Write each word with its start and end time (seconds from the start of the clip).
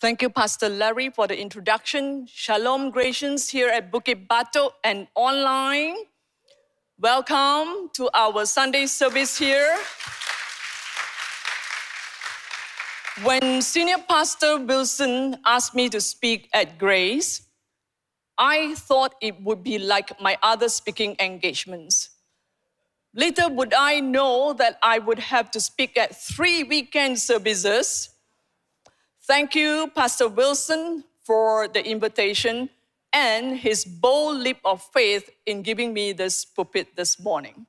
Thank 0.00 0.22
you, 0.22 0.30
Pastor 0.30 0.68
Larry, 0.68 1.10
for 1.10 1.26
the 1.26 1.36
introduction. 1.36 2.24
Shalom, 2.30 2.92
Gracians 2.92 3.50
here 3.50 3.68
at 3.68 3.90
Bukit 3.90 4.28
Batok 4.28 4.70
and 4.84 5.08
online. 5.16 5.96
Welcome 7.00 7.90
to 7.94 8.08
our 8.14 8.46
Sunday 8.46 8.86
service 8.86 9.36
here. 9.36 9.76
When 13.24 13.60
Senior 13.60 13.98
Pastor 14.08 14.58
Wilson 14.58 15.38
asked 15.44 15.74
me 15.74 15.88
to 15.88 16.00
speak 16.00 16.48
at 16.54 16.78
Grace, 16.78 17.42
I 18.38 18.76
thought 18.76 19.16
it 19.20 19.42
would 19.42 19.64
be 19.64 19.80
like 19.80 20.20
my 20.20 20.38
other 20.44 20.68
speaking 20.68 21.16
engagements. 21.18 22.10
Little 23.14 23.50
would 23.50 23.74
I 23.74 23.98
know 23.98 24.52
that 24.52 24.78
I 24.80 25.00
would 25.00 25.18
have 25.18 25.50
to 25.50 25.60
speak 25.60 25.98
at 25.98 26.14
three 26.14 26.62
weekend 26.62 27.18
services 27.18 28.10
Thank 29.28 29.54
you, 29.54 29.90
Pastor 29.94 30.26
Wilson, 30.26 31.04
for 31.22 31.68
the 31.68 31.86
invitation 31.86 32.70
and 33.12 33.58
his 33.58 33.84
bold 33.84 34.38
leap 34.38 34.56
of 34.64 34.82
faith 34.82 35.28
in 35.44 35.60
giving 35.60 35.92
me 35.92 36.14
this 36.14 36.46
pulpit 36.46 36.96
this 36.96 37.20
morning. 37.20 37.66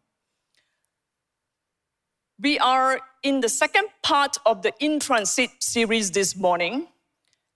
We 2.40 2.60
are 2.60 3.02
in 3.24 3.42
the 3.42 3.50
second 3.50 3.90
part 4.02 4.38
of 4.46 4.62
the 4.62 4.72
In 4.80 5.02
Transit 5.02 5.50
series 5.60 6.12
this 6.12 6.34
morning, 6.38 6.88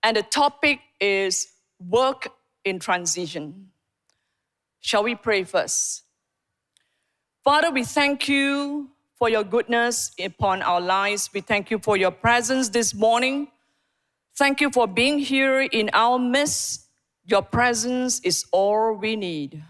and 0.04 0.18
the 0.18 0.24
topic 0.24 0.82
is 0.99 1.48
work 1.80 2.27
in 2.66 2.80
transition. 2.80 3.70
Shall 4.82 5.04
we 5.04 5.16
pray 5.16 5.46
first? 5.46 6.04
Father, 7.41 7.72
we 7.72 7.85
thank 7.85 8.27
you 8.27 8.90
for 9.18 9.30
your 9.30 9.46
goodness 9.46 10.12
upon 10.22 10.62
our 10.62 10.82
lives. 10.82 11.30
We 11.34 11.40
thank 11.40 11.72
you 11.72 11.80
for 11.80 11.96
your 11.96 12.12
presence 12.12 12.68
this 12.68 12.94
morning. 12.94 13.48
Thank 14.36 14.62
you 14.62 14.72
for 14.72 14.88
being 14.88 15.20
here 15.20 15.62
in 15.62 15.92
our 15.94 16.18
midst. 16.18 16.88
Your 17.26 17.44
presence 17.44 18.20
is 18.22 18.46
all 18.52 18.94
we 18.94 19.16
need. 19.16 19.63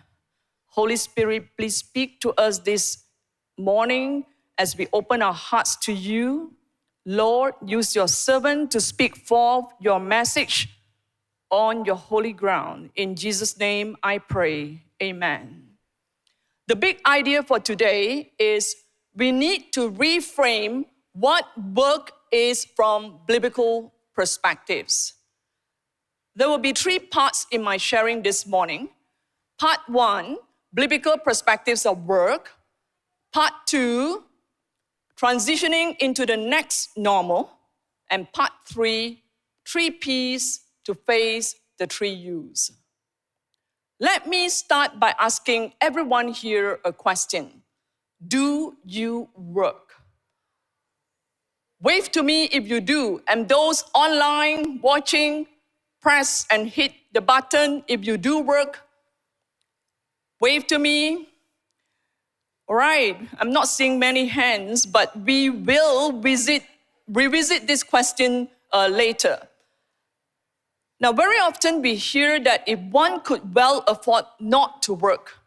Holy 0.67 0.95
Spirit, 0.95 1.49
please 1.57 1.75
speak 1.75 2.21
to 2.21 2.31
us 2.33 2.59
this 2.59 3.03
morning 3.57 4.25
as 4.57 4.77
we 4.77 4.87
open 4.93 5.21
our 5.21 5.33
hearts 5.33 5.75
to 5.75 5.91
you. 5.91 6.53
Lord, 7.05 7.55
use 7.65 7.93
your 7.93 8.07
servant 8.07 8.71
to 8.71 8.79
speak 8.79 9.17
forth 9.17 9.65
your 9.81 9.99
message 9.99 10.69
on 11.51 11.83
your 11.83 11.97
holy 11.97 12.31
ground. 12.31 12.89
In 12.95 13.15
Jesus' 13.15 13.59
name 13.59 13.97
I 14.01 14.17
pray. 14.17 14.81
Amen. 15.01 15.63
The 16.67 16.77
big 16.77 17.01
idea 17.05 17.43
for 17.43 17.59
today 17.59 18.31
is 18.39 18.77
we 19.13 19.33
need 19.33 19.73
to 19.73 19.91
reframe 19.91 20.85
what 21.11 21.45
work 21.75 22.13
is 22.31 22.65
from 22.65 23.19
biblical 23.27 23.92
perspectives. 24.13 25.13
There 26.35 26.49
will 26.49 26.57
be 26.57 26.73
three 26.73 26.99
parts 26.99 27.45
in 27.51 27.61
my 27.61 27.77
sharing 27.77 28.23
this 28.23 28.47
morning. 28.47 28.89
Part 29.59 29.79
one, 29.87 30.37
biblical 30.73 31.17
perspectives 31.17 31.85
of 31.85 32.05
work. 32.05 32.51
Part 33.31 33.53
two, 33.67 34.23
transitioning 35.19 35.95
into 35.99 36.25
the 36.25 36.37
next 36.37 36.97
normal. 36.97 37.51
And 38.09 38.31
part 38.31 38.51
three, 38.65 39.23
three 39.65 39.91
P's 39.91 40.61
to 40.85 40.95
face 40.95 41.55
the 41.77 41.87
three 41.87 42.13
U's. 42.13 42.71
Let 43.99 44.27
me 44.27 44.49
start 44.49 44.99
by 44.99 45.13
asking 45.19 45.73
everyone 45.79 46.27
here 46.29 46.79
a 46.83 46.91
question 46.91 47.63
Do 48.27 48.75
you 48.83 49.29
work? 49.35 49.92
Wave 51.83 52.09
to 52.13 52.23
me 52.23 52.45
if 52.45 52.67
you 52.67 52.79
do. 52.79 53.21
And 53.27 53.47
those 53.49 53.83
online 53.93 54.79
watching, 54.81 55.47
press 56.01 56.47
and 56.49 56.67
hit 56.67 56.93
the 57.13 57.19
button 57.19 57.83
if 57.89 58.05
you 58.05 58.17
do 58.17 58.39
work. 58.39 58.79
Wave 60.39 60.65
to 60.67 60.79
me. 60.79 61.27
All 62.69 62.77
right, 62.77 63.17
I'm 63.39 63.51
not 63.51 63.67
seeing 63.67 63.99
many 63.99 64.27
hands, 64.27 64.85
but 64.85 65.15
we 65.19 65.49
will 65.49 66.13
visit, 66.13 66.63
revisit 67.09 67.67
this 67.67 67.83
question 67.83 68.47
uh, 68.71 68.87
later. 68.87 69.37
Now, 71.01 71.11
very 71.11 71.37
often 71.37 71.81
we 71.81 71.95
hear 71.95 72.39
that 72.39 72.63
if 72.65 72.79
one 72.79 73.19
could 73.19 73.53
well 73.53 73.83
afford 73.87 74.23
not 74.39 74.81
to 74.83 74.93
work, 74.93 75.39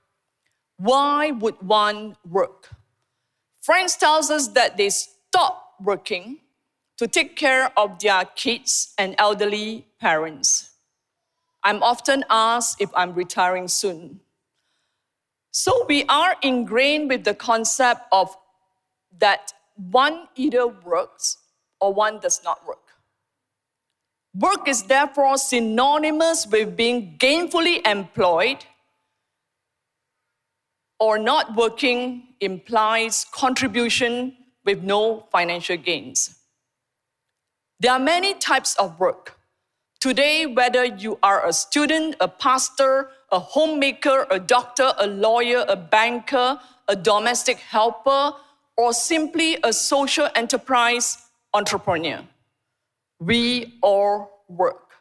why 0.76 1.30
would 1.30 1.56
one 1.62 2.16
work? 2.28 2.68
Friends 3.62 3.96
tells 3.96 4.30
us 4.30 4.48
that 4.48 4.76
they 4.76 4.90
stop 4.90 5.65
working 5.82 6.38
to 6.96 7.06
take 7.06 7.36
care 7.36 7.70
of 7.76 7.98
their 7.98 8.24
kids 8.24 8.94
and 8.98 9.14
elderly 9.18 9.86
parents. 10.00 10.70
I'm 11.62 11.82
often 11.82 12.24
asked 12.30 12.80
if 12.80 12.90
I'm 12.94 13.12
retiring 13.14 13.68
soon. 13.68 14.20
So 15.50 15.84
we 15.88 16.04
are 16.04 16.36
ingrained 16.42 17.08
with 17.08 17.24
the 17.24 17.34
concept 17.34 18.02
of 18.12 18.36
that 19.18 19.52
one 19.90 20.28
either 20.36 20.66
works 20.66 21.38
or 21.80 21.92
one 21.92 22.20
does 22.20 22.42
not 22.44 22.66
work. 22.66 22.78
Work 24.34 24.68
is 24.68 24.82
therefore 24.82 25.38
synonymous 25.38 26.46
with 26.46 26.76
being 26.76 27.16
gainfully 27.18 27.86
employed, 27.86 28.64
or 30.98 31.18
not 31.18 31.56
working 31.56 32.34
implies 32.40 33.26
contribution 33.32 34.36
with 34.66 34.82
no 34.82 35.24
financial 35.32 35.76
gains. 35.76 36.36
There 37.80 37.92
are 37.92 37.98
many 37.98 38.34
types 38.34 38.74
of 38.76 38.98
work. 39.00 39.38
Today, 40.00 40.44
whether 40.44 40.84
you 40.84 41.18
are 41.22 41.46
a 41.46 41.52
student, 41.52 42.16
a 42.20 42.28
pastor, 42.28 43.08
a 43.32 43.38
homemaker, 43.38 44.26
a 44.30 44.38
doctor, 44.38 44.92
a 44.98 45.06
lawyer, 45.06 45.64
a 45.68 45.76
banker, 45.76 46.60
a 46.88 46.96
domestic 46.96 47.58
helper, 47.58 48.32
or 48.76 48.92
simply 48.92 49.56
a 49.64 49.72
social 49.72 50.28
enterprise 50.34 51.18
entrepreneur, 51.54 52.22
we 53.18 53.78
all 53.82 54.44
work. 54.48 54.92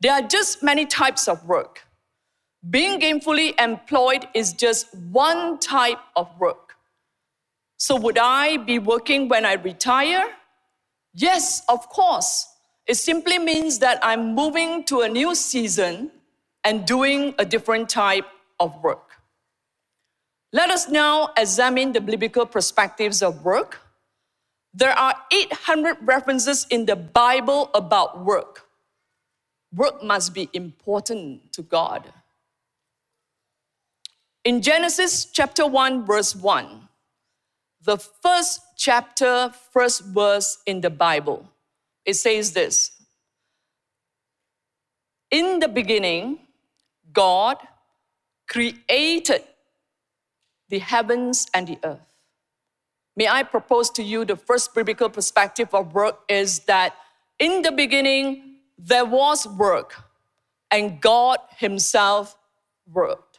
There 0.00 0.12
are 0.12 0.22
just 0.22 0.62
many 0.62 0.86
types 0.86 1.28
of 1.28 1.44
work. 1.46 1.82
Being 2.68 3.00
gainfully 3.00 3.60
employed 3.60 4.28
is 4.34 4.52
just 4.52 4.94
one 4.94 5.58
type 5.58 5.98
of 6.16 6.28
work. 6.38 6.69
So, 7.80 7.96
would 7.96 8.18
I 8.18 8.58
be 8.58 8.78
working 8.78 9.26
when 9.28 9.46
I 9.46 9.54
retire? 9.54 10.28
Yes, 11.14 11.62
of 11.66 11.88
course. 11.88 12.46
It 12.86 12.96
simply 12.96 13.38
means 13.38 13.78
that 13.78 13.98
I'm 14.02 14.34
moving 14.34 14.84
to 14.84 15.00
a 15.00 15.08
new 15.08 15.34
season 15.34 16.10
and 16.62 16.84
doing 16.84 17.34
a 17.38 17.46
different 17.46 17.88
type 17.88 18.26
of 18.58 18.82
work. 18.82 19.12
Let 20.52 20.68
us 20.68 20.90
now 20.90 21.30
examine 21.38 21.92
the 21.92 22.02
biblical 22.02 22.44
perspectives 22.44 23.22
of 23.22 23.46
work. 23.46 23.80
There 24.74 24.92
are 24.92 25.14
800 25.32 25.96
references 26.02 26.66
in 26.68 26.84
the 26.84 26.96
Bible 26.96 27.70
about 27.72 28.26
work. 28.26 28.68
Work 29.74 30.04
must 30.04 30.34
be 30.34 30.50
important 30.52 31.50
to 31.54 31.62
God. 31.62 32.12
In 34.44 34.60
Genesis 34.60 35.24
chapter 35.24 35.66
1, 35.66 36.04
verse 36.04 36.36
1, 36.36 36.88
the 37.82 37.96
first 37.96 38.60
chapter, 38.76 39.52
first 39.72 40.04
verse 40.04 40.58
in 40.66 40.80
the 40.80 40.90
Bible. 40.90 41.48
It 42.04 42.14
says 42.14 42.52
this 42.52 42.90
In 45.30 45.60
the 45.60 45.68
beginning, 45.68 46.40
God 47.12 47.56
created 48.48 49.44
the 50.68 50.78
heavens 50.78 51.46
and 51.54 51.66
the 51.66 51.78
earth. 51.84 52.00
May 53.16 53.28
I 53.28 53.42
propose 53.42 53.90
to 53.90 54.02
you 54.02 54.24
the 54.24 54.36
first 54.36 54.74
biblical 54.74 55.10
perspective 55.10 55.74
of 55.74 55.94
work 55.94 56.20
is 56.28 56.60
that 56.60 56.94
in 57.38 57.62
the 57.62 57.72
beginning, 57.72 58.56
there 58.78 59.04
was 59.04 59.46
work, 59.46 59.94
and 60.70 61.00
God 61.00 61.38
Himself 61.58 62.36
worked. 62.90 63.29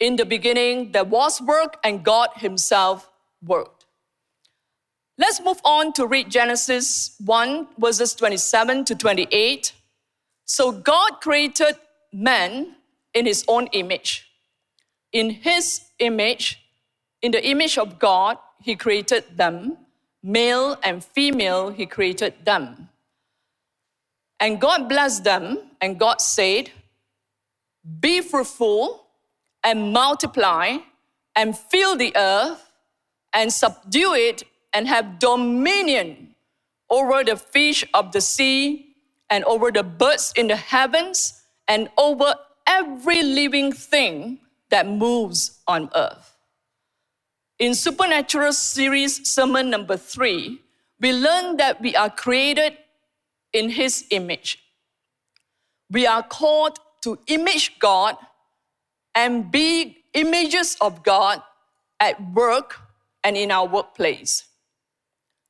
In 0.00 0.14
the 0.14 0.24
beginning, 0.24 0.92
there 0.92 1.04
was 1.04 1.40
work, 1.40 1.76
and 1.82 2.04
God 2.04 2.30
Himself 2.36 3.10
worked. 3.44 3.86
Let's 5.16 5.40
move 5.44 5.60
on 5.64 5.92
to 5.94 6.06
read 6.06 6.30
Genesis 6.30 7.16
1, 7.24 7.66
verses 7.78 8.14
27 8.14 8.84
to 8.84 8.94
28. 8.94 9.72
So 10.44 10.70
God 10.70 11.20
created 11.20 11.76
man 12.12 12.76
in 13.12 13.26
His 13.26 13.44
own 13.48 13.66
image. 13.72 14.30
In 15.12 15.30
His 15.30 15.82
image, 15.98 16.62
in 17.20 17.32
the 17.32 17.44
image 17.44 17.76
of 17.76 17.98
God, 17.98 18.38
He 18.62 18.76
created 18.76 19.24
them. 19.36 19.78
Male 20.22 20.78
and 20.84 21.04
female, 21.04 21.70
He 21.70 21.86
created 21.86 22.34
them. 22.44 22.88
And 24.38 24.60
God 24.60 24.88
blessed 24.88 25.24
them, 25.24 25.58
and 25.80 25.98
God 25.98 26.20
said, 26.20 26.70
Be 27.98 28.20
fruitful 28.20 29.07
and 29.64 29.92
multiply 29.92 30.78
and 31.34 31.56
fill 31.56 31.96
the 31.96 32.12
earth 32.16 32.70
and 33.32 33.52
subdue 33.52 34.14
it 34.14 34.42
and 34.72 34.88
have 34.88 35.18
dominion 35.18 36.34
over 36.90 37.22
the 37.22 37.36
fish 37.36 37.84
of 37.94 38.12
the 38.12 38.20
sea, 38.20 38.86
and 39.30 39.44
over 39.44 39.70
the 39.70 39.82
birds 39.82 40.32
in 40.36 40.48
the 40.48 40.56
heavens, 40.56 41.42
and 41.66 41.90
over 41.98 42.34
every 42.66 43.22
living 43.22 43.72
thing 43.72 44.38
that 44.70 44.86
moves 44.86 45.60
on 45.66 45.90
earth. 45.94 46.36
In 47.58 47.74
Supernatural 47.74 48.52
series 48.52 49.28
sermon 49.28 49.68
number 49.68 49.96
three, 49.96 50.62
we 51.00 51.12
learn 51.12 51.58
that 51.58 51.80
we 51.80 51.94
are 51.94 52.08
created 52.08 52.78
in 53.52 53.70
His 53.70 54.06
image. 54.10 54.58
We 55.90 56.06
are 56.06 56.22
called 56.22 56.78
to 57.02 57.18
image 57.26 57.78
God 57.78 58.16
and 59.18 59.50
be 59.50 60.04
images 60.14 60.76
of 60.80 61.02
God 61.02 61.42
at 61.98 62.22
work 62.32 62.78
and 63.24 63.36
in 63.36 63.50
our 63.50 63.66
workplace. 63.66 64.44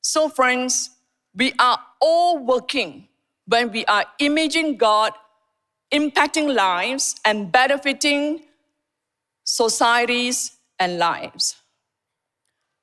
So, 0.01 0.31
friends, 0.31 0.89
we 1.35 1.53
are 1.59 1.79
all 2.01 2.39
working 2.39 3.09
when 3.45 3.71
we 3.71 3.85
are 3.85 4.07
imaging 4.21 4.79
God, 4.79 5.13
impacting 5.93 6.55
lives, 6.55 7.17
and 7.27 7.53
benefiting 7.53 8.41
societies 9.45 10.53
and 10.79 10.97
lives. 10.97 11.57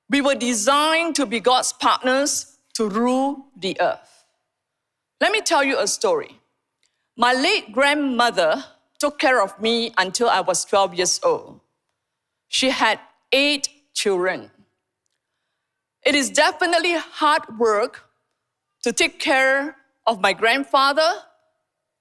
We 0.07 0.21
were 0.21 0.35
designed 0.35 1.15
to 1.15 1.25
be 1.25 1.39
God's 1.39 1.73
partners 1.73 2.59
to 2.75 2.87
rule 2.87 3.47
the 3.57 3.75
earth. 3.81 4.23
Let 5.19 5.31
me 5.31 5.41
tell 5.41 5.63
you 5.63 5.79
a 5.79 5.87
story. 5.87 6.39
My 7.17 7.33
late 7.33 7.71
grandmother 7.71 8.63
took 8.99 9.19
care 9.19 9.41
of 9.41 9.59
me 9.61 9.93
until 9.97 10.29
I 10.29 10.41
was 10.41 10.65
12 10.65 10.95
years 10.95 11.19
old. 11.23 11.59
She 12.47 12.69
had 12.69 12.99
eight 13.31 13.69
children. 13.93 14.51
It 16.05 16.15
is 16.15 16.29
definitely 16.29 16.93
hard 16.93 17.57
work 17.57 18.03
to 18.83 18.93
take 18.93 19.19
care 19.19 19.75
of 20.05 20.21
my 20.21 20.33
grandfather, 20.33 21.09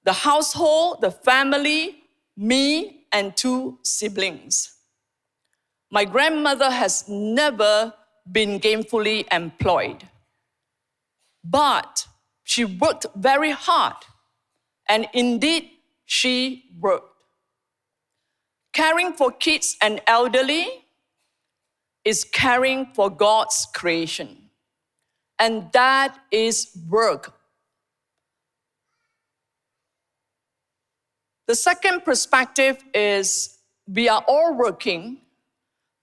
the 0.03 0.13
household, 0.13 1.01
the 1.01 1.09
family, 1.11 2.03
me, 2.37 3.07
and 3.11 3.35
two 3.35 3.79
siblings. 3.81 4.75
My 5.91 6.05
grandmother 6.05 6.69
has 6.69 7.07
never 7.07 7.93
been 8.31 8.59
gainfully 8.59 9.25
employed, 9.31 10.07
but 11.43 12.05
she 12.43 12.65
worked 12.65 13.05
very 13.15 13.51
hard, 13.51 13.95
and 14.87 15.07
indeed, 15.13 15.69
she 16.05 16.65
worked. 16.79 17.09
Caring 18.73 19.13
for 19.13 19.31
kids 19.31 19.77
and 19.81 20.01
elderly 20.07 20.67
is 22.03 22.23
caring 22.23 22.87
for 22.93 23.09
God's 23.09 23.67
creation. 23.73 24.49
And 25.39 25.71
that 25.73 26.17
is 26.31 26.77
work. 26.87 27.33
The 31.47 31.55
second 31.55 32.03
perspective 32.03 32.83
is 32.93 33.57
we 33.87 34.09
are 34.09 34.23
all 34.27 34.53
working 34.55 35.19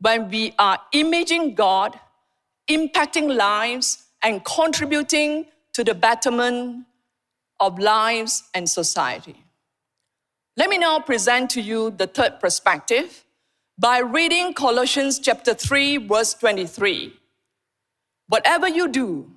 when 0.01 0.29
we 0.29 0.55
are 0.59 0.79
imaging 0.93 1.55
God, 1.55 1.99
impacting 2.69 3.35
lives, 3.35 4.05
and 4.23 4.45
contributing 4.45 5.47
to 5.73 5.83
the 5.83 5.95
betterment 5.95 6.87
of 7.59 7.79
lives 7.79 8.45
and 8.55 8.69
society. 8.69 9.45
Let 10.55 10.69
me 10.69 10.77
now 10.77 11.01
present 11.01 11.49
to 11.53 11.63
you 11.63 11.91
the 11.93 12.07
third 12.07 12.39
perspective 12.39 13.25
by 13.79 14.01
reading 14.01 14.53
Colossians 14.53 15.19
chapter 15.19 15.55
3 15.55 15.97
verse 15.97 16.35
23. 16.35 17.15
Whatever 18.29 18.69
you 18.69 18.89
do, 18.89 19.31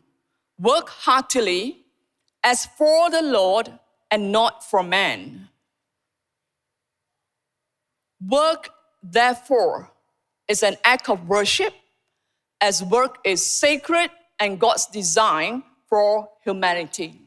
work 0.60 0.90
heartily 0.90 1.86
as 2.44 2.66
for 2.66 3.10
the 3.10 3.22
Lord 3.22 3.72
and 4.12 4.34
not 4.34 4.70
for 4.70 4.84
man. 4.84 5.48
Work, 8.22 8.72
therefore, 9.02 9.92
is 10.50 10.64
an 10.64 10.76
act 10.84 11.10
of 11.10 11.30
worship, 11.30 11.74
as 12.60 12.84
work 12.84 13.20
is 13.24 13.46
sacred 13.46 14.12
and 14.38 14.60
God's 14.60 14.86
design 14.88 15.64
for 15.88 16.28
humanity. 16.44 17.25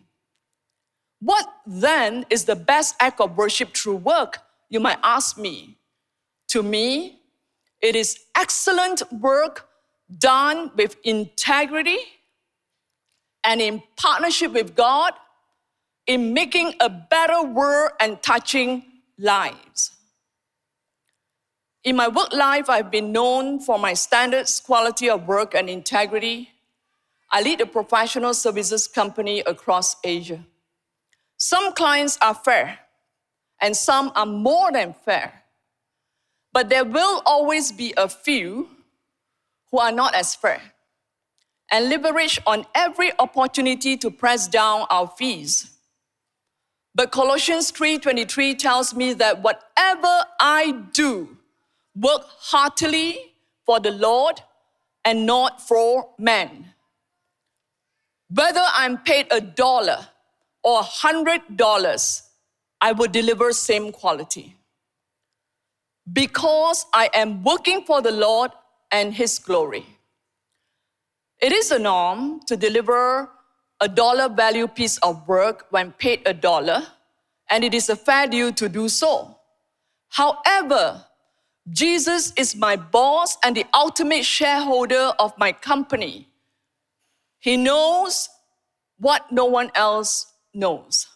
What 1.20 1.46
then 1.66 2.26
is 2.30 2.44
the 2.44 2.56
best 2.56 2.94
act 3.00 3.20
of 3.20 3.36
worship 3.36 3.74
through 3.74 3.96
work? 3.96 4.38
You 4.68 4.80
might 4.80 4.98
ask 5.02 5.36
me. 5.36 5.76
To 6.48 6.62
me, 6.62 7.20
it 7.80 7.96
is 7.96 8.18
excellent 8.36 9.02
work 9.12 9.68
done 10.18 10.70
with 10.76 10.96
integrity 11.04 11.98
and 13.44 13.60
in 13.60 13.82
partnership 13.96 14.52
with 14.52 14.74
God 14.74 15.12
in 16.06 16.32
making 16.32 16.74
a 16.80 16.88
better 16.88 17.42
world 17.42 17.92
and 18.00 18.22
touching 18.22 18.84
lives. 19.18 19.92
In 21.84 21.96
my 21.96 22.08
work 22.08 22.32
life, 22.32 22.68
I've 22.68 22.90
been 22.90 23.12
known 23.12 23.60
for 23.60 23.78
my 23.78 23.94
standards, 23.94 24.60
quality 24.60 25.08
of 25.08 25.28
work, 25.28 25.54
and 25.54 25.68
integrity. 25.68 26.50
I 27.30 27.42
lead 27.42 27.60
a 27.60 27.66
professional 27.66 28.34
services 28.34 28.88
company 28.88 29.40
across 29.40 29.96
Asia. 30.02 30.44
Some 31.38 31.72
clients 31.72 32.18
are 32.20 32.34
fair, 32.34 32.78
and 33.60 33.76
some 33.76 34.12
are 34.16 34.26
more 34.26 34.72
than 34.72 34.94
fair. 35.04 35.44
But 36.52 36.68
there 36.68 36.84
will 36.84 37.22
always 37.24 37.70
be 37.72 37.94
a 37.96 38.08
few 38.08 38.68
who 39.70 39.78
are 39.78 39.92
not 39.92 40.14
as 40.14 40.34
fair 40.34 40.60
and 41.70 41.88
leverage 41.88 42.40
on 42.46 42.66
every 42.74 43.12
opportunity 43.18 43.96
to 43.98 44.10
press 44.10 44.48
down 44.48 44.86
our 44.90 45.06
fees. 45.06 45.70
But 46.94 47.12
Colossians 47.12 47.70
3:23 47.70 48.54
tells 48.54 48.94
me 48.94 49.12
that 49.14 49.42
whatever 49.42 50.26
I 50.40 50.72
do, 50.92 51.38
work 51.94 52.22
heartily 52.40 53.34
for 53.64 53.78
the 53.78 53.92
Lord 53.92 54.42
and 55.04 55.26
not 55.26 55.60
for 55.60 56.14
men. 56.18 56.74
Whether 58.30 58.64
I'm 58.72 58.98
paid 58.98 59.28
a 59.30 59.40
dollar 59.40 60.08
or 60.62 60.80
a 60.80 60.82
hundred 60.82 61.42
dollars, 61.56 62.22
I 62.80 62.92
will 62.92 63.08
deliver 63.08 63.52
same 63.52 63.92
quality 63.92 64.56
because 66.12 66.86
I 66.94 67.10
am 67.14 67.42
working 67.42 67.84
for 67.84 68.00
the 68.02 68.10
Lord 68.12 68.50
and 68.90 69.14
His 69.14 69.38
glory. 69.38 69.86
It 71.40 71.52
is 71.52 71.70
a 71.70 71.78
norm 71.78 72.40
to 72.46 72.56
deliver 72.56 73.30
a 73.80 73.88
dollar 73.88 74.28
value 74.28 74.66
piece 74.66 74.98
of 74.98 75.26
work 75.28 75.66
when 75.70 75.92
paid 75.92 76.22
a 76.26 76.34
dollar, 76.34 76.82
and 77.50 77.62
it 77.62 77.74
is 77.74 77.88
a 77.88 77.96
fair 77.96 78.26
due 78.26 78.52
to 78.52 78.68
do 78.68 78.88
so. 78.88 79.36
However, 80.08 81.04
Jesus 81.70 82.32
is 82.36 82.56
my 82.56 82.76
boss 82.76 83.36
and 83.44 83.56
the 83.56 83.66
ultimate 83.74 84.24
shareholder 84.24 85.12
of 85.18 85.36
my 85.38 85.52
company. 85.52 86.28
He 87.38 87.56
knows 87.56 88.28
what 88.98 89.30
no 89.30 89.44
one 89.44 89.70
else 89.74 90.32
knows, 90.58 91.06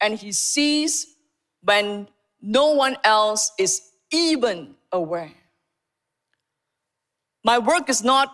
and 0.00 0.18
He 0.18 0.32
sees 0.32 1.06
when 1.62 2.08
no 2.40 2.72
one 2.72 2.96
else 3.04 3.52
is 3.58 3.82
even 4.12 4.74
aware. 4.90 5.32
My 7.44 7.58
work 7.58 7.88
is 7.88 8.02
not 8.04 8.32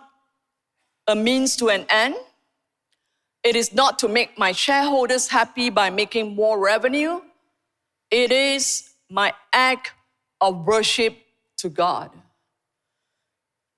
a 1.07 1.15
means 1.15 1.55
to 1.57 1.69
an 1.69 1.85
end. 1.89 2.15
It 3.43 3.55
is 3.55 3.73
not 3.73 3.99
to 3.99 4.07
make 4.07 4.37
my 4.37 4.51
shareholders 4.51 5.27
happy 5.27 5.69
by 5.69 5.89
making 5.89 6.35
more 6.35 6.59
revenue. 6.59 7.21
It 8.11 8.31
is 8.31 8.89
my 9.09 9.33
act 9.53 9.93
of 10.41 10.65
worship 10.65 11.15
to 11.57 11.69
God. 11.69 12.11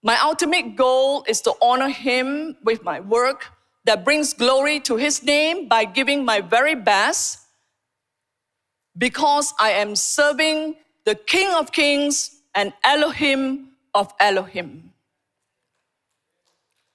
My 0.03 0.17
ultimate 0.21 0.75
goal 0.75 1.23
is 1.27 1.41
to 1.41 1.53
honor 1.61 1.89
Him 1.89 2.57
with 2.63 2.83
my 2.83 2.99
work 2.99 3.51
that 3.85 4.05
brings 4.05 4.33
glory 4.33 4.79
to 4.81 4.95
His 4.95 5.23
name 5.23 5.67
by 5.67 5.85
giving 5.85 6.23
my 6.23 6.41
very 6.41 6.75
best 6.75 7.39
because 8.97 9.53
I 9.59 9.71
am 9.71 9.95
serving 9.95 10.75
the 11.05 11.15
King 11.15 11.53
of 11.53 11.71
Kings 11.71 12.41
and 12.53 12.73
Elohim 12.83 13.69
of 13.93 14.13
Elohim. 14.19 14.91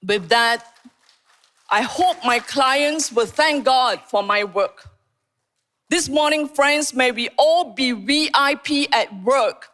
With 0.05 0.29
that, 0.29 0.65
I 1.69 1.81
hope 1.81 2.17
my 2.23 2.39
clients 2.39 3.11
will 3.11 3.25
thank 3.25 3.65
God 3.65 3.99
for 4.07 4.23
my 4.23 4.43
work. 4.43 4.87
This 5.89 6.07
morning, 6.07 6.47
friends, 6.47 6.93
may 6.93 7.11
we 7.11 7.29
all 7.37 7.73
be 7.73 7.91
VIP 7.91 8.93
at 8.93 9.13
work, 9.23 9.69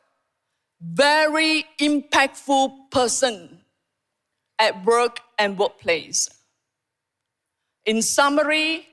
very 0.82 1.66
impactful 1.80 2.90
person 2.92 3.60
at 4.60 4.86
work 4.86 5.20
and 5.38 5.58
workplace. 5.58 6.30
In 7.86 8.02
summary, 8.02 8.88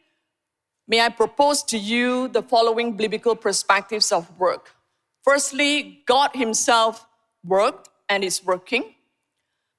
may 0.89 1.01
I 1.01 1.09
propose 1.09 1.63
to 1.65 1.79
you 1.79 2.29
the 2.29 2.43
following 2.43 2.97
biblical 2.97 3.37
perspectives 3.37 4.13
of 4.13 4.39
work. 4.39 4.75
Firstly, 5.23 6.03
God 6.07 6.31
Himself 6.35 7.07
worked 7.45 7.89
and 8.09 8.25
is 8.25 8.45
working. 8.45 8.95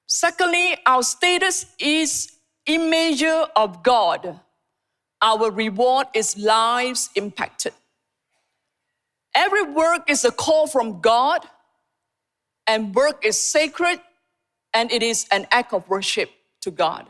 Secondly, 0.07 0.77
our 0.85 1.03
status 1.03 1.65
is 1.79 2.31
image 2.67 3.23
of 3.23 3.83
God 3.83 4.39
our 5.21 5.51
reward 5.51 6.07
is 6.13 6.37
lives 6.37 7.09
impacted. 7.15 7.73
Every 9.35 9.63
work 9.63 10.09
is 10.09 10.25
a 10.25 10.31
call 10.31 10.67
from 10.67 10.99
God, 10.99 11.45
and 12.67 12.93
work 12.93 13.25
is 13.25 13.39
sacred, 13.39 14.01
and 14.73 14.91
it 14.91 15.03
is 15.03 15.27
an 15.31 15.47
act 15.51 15.73
of 15.73 15.87
worship 15.87 16.31
to 16.61 16.71
God. 16.71 17.07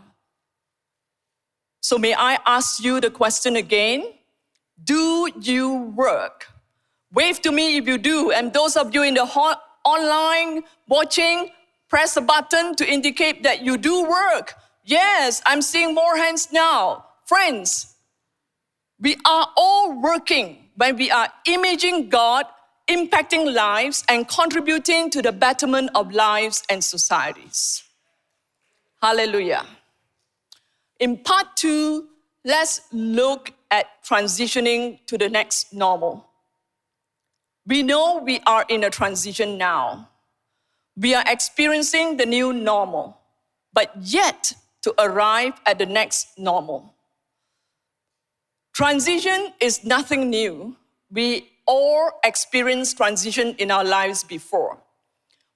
So, 1.82 1.98
may 1.98 2.14
I 2.14 2.38
ask 2.46 2.84
you 2.84 3.02
the 3.02 3.10
question 3.10 3.56
again? 3.56 4.14
Do 4.84 5.30
you 5.40 5.94
work? 5.96 6.48
Wave 7.12 7.42
to 7.42 7.52
me 7.52 7.78
if 7.78 7.88
you 7.88 7.98
do. 7.98 8.32
And 8.32 8.54
those 8.54 8.78
of 8.78 8.94
you 8.94 9.04
in 9.04 9.16
the 9.16 9.26
hot, 9.26 9.62
online 9.84 10.64
watching, 10.88 11.50
press 11.90 12.14
the 12.14 12.22
button 12.22 12.76
to 12.76 12.90
indicate 12.90 13.44
that 13.44 13.62
you 13.64 13.78
do 13.78 14.04
work. 14.04 14.54
Yes, 14.86 15.42
I'm 15.46 15.62
seeing 15.62 15.94
more 15.94 16.16
hands 16.18 16.52
now. 16.52 17.06
Friends, 17.26 17.96
we 19.00 19.18
are 19.26 19.48
all 19.58 20.00
working 20.00 20.70
when 20.76 20.96
we 20.96 21.12
are 21.12 21.30
imaging 21.46 22.10
God, 22.10 22.46
impacting 22.88 23.54
lives, 23.54 24.04
and 24.08 24.28
contributing 24.28 25.10
to 25.10 25.22
the 25.22 25.32
betterment 25.32 25.90
of 25.96 26.12
lives 26.12 26.64
and 26.70 26.84
societies. 26.84 27.84
Hallelujah. 29.02 29.66
In 31.02 31.18
part 31.18 31.58
two, 31.58 32.08
let's 32.46 32.82
look 32.94 33.52
at 33.72 33.88
transitioning 34.06 35.00
to 35.08 35.18
the 35.18 35.30
next 35.30 35.74
normal. 35.74 36.28
We 37.66 37.82
know 37.82 38.22
we 38.24 38.40
are 38.46 38.66
in 38.70 38.84
a 38.84 38.92
transition 38.92 39.58
now. 39.58 40.10
We 40.96 41.16
are 41.16 41.24
experiencing 41.26 42.18
the 42.18 42.28
new 42.28 42.54
normal, 42.54 43.18
but 43.74 43.92
yet 44.00 44.54
to 44.84 44.94
arrive 45.00 45.54
at 45.66 45.80
the 45.80 45.88
next 45.88 46.38
normal. 46.38 46.94
Transition 48.72 49.54
is 49.60 49.84
nothing 49.84 50.30
new. 50.30 50.76
We 51.12 51.50
all 51.66 52.12
experienced 52.24 52.98
transition 52.98 53.56
in 53.58 53.72
our 53.72 53.84
lives 53.84 54.24
before. 54.24 54.78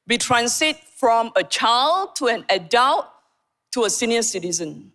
We 0.07 0.17
transit 0.17 0.77
from 0.77 1.31
a 1.35 1.43
child 1.43 2.15
to 2.15 2.27
an 2.27 2.45
adult 2.49 3.05
to 3.73 3.83
a 3.83 3.91
senior 3.91 4.23
citizen. 4.23 4.91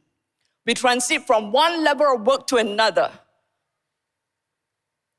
We 0.71 0.75
transit 0.75 1.27
from 1.27 1.51
one 1.51 1.83
level 1.83 2.15
of 2.15 2.25
work 2.25 2.47
to 2.47 2.57
another. 2.59 3.11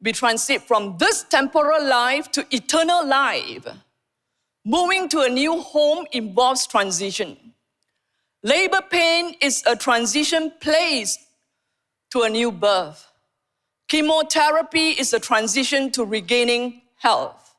We 0.01 0.13
transit 0.13 0.61
from 0.61 0.95
this 0.97 1.23
temporal 1.23 1.85
life 1.85 2.31
to 2.31 2.45
eternal 2.55 3.05
life. 3.05 3.67
Moving 4.63 5.09
to 5.09 5.23
a 5.23 5.29
new 5.29 5.59
home 5.59 6.05
involves 6.13 6.65
transition. 6.67 7.35
Labor 8.41 8.79
pain 8.89 9.35
is 9.41 9.61
a 9.67 9.75
transition 9.75 10.53
place 10.61 11.17
to 12.11 12.21
a 12.21 12.29
new 12.29 12.53
birth. 12.53 13.11
Chemotherapy 13.89 14.91
is 14.91 15.11
a 15.11 15.19
transition 15.19 15.91
to 15.91 16.05
regaining 16.05 16.81
health. 16.95 17.55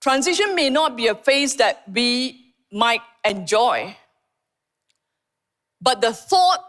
Transition 0.00 0.54
may 0.54 0.70
not 0.70 0.96
be 0.96 1.08
a 1.08 1.16
phase 1.16 1.56
that 1.56 1.82
we 1.92 2.54
might 2.70 3.02
enjoy, 3.24 3.96
but 5.80 6.00
the 6.00 6.12
thought 6.12 6.64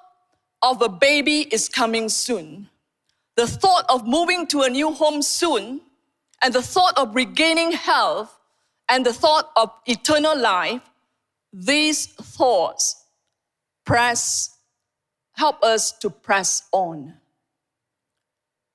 of 0.62 0.82
a 0.82 0.90
baby 0.90 1.42
is 1.42 1.70
coming 1.70 2.10
soon. 2.10 2.70
The 3.36 3.48
thought 3.48 3.86
of 3.90 4.08
moving 4.08 4.48
to 4.48 4.62
a 4.62 4.70
new 4.70 4.92
home 4.92 5.22
soon, 5.22 5.82
and 6.42 6.54
the 6.54 6.62
thought 6.62 6.98
of 6.98 7.16
regaining 7.16 7.72
health, 7.72 8.38
and 8.90 9.06
the 9.06 9.14
thought 9.14 9.52
of 9.56 9.72
eternal 9.86 10.38
life, 10.38 10.82
these 11.54 12.08
thoughts 12.08 13.04
press, 13.86 14.58
help 15.34 15.64
us 15.64 15.92
to 15.92 16.10
press 16.10 16.64
on. 16.72 17.14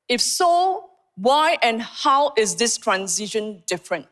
If 0.09 0.21
so, 0.21 0.91
why 1.17 1.59
and 1.63 1.83
how 1.83 2.33
is 2.37 2.57
this 2.57 2.79
transition 2.79 3.63
different? 3.67 4.07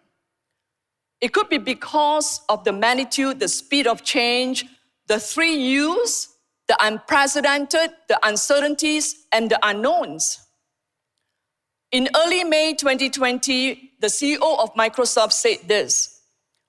It 1.21 1.33
could 1.33 1.49
be 1.49 1.59
because 1.59 2.41
of 2.49 2.65
the 2.65 2.73
magnitude, 2.73 3.41
the 3.41 3.49
speed 3.49 3.87
of 3.87 4.03
change, 4.03 4.65
the 5.11 5.19
three 5.19 5.57
U's, 5.57 6.29
the 6.69 6.77
unprecedented, 6.81 7.91
the 8.09 8.17
uncertainties, 8.23 9.27
and 9.33 9.51
the 9.51 9.59
unknowns. 9.61 10.39
In 11.91 12.09
early 12.17 12.45
May 12.45 12.75
2020, 12.75 13.95
the 13.99 14.07
CEO 14.07 14.39
of 14.41 14.73
Microsoft 14.75 15.33
said 15.33 15.67
this 15.67 16.21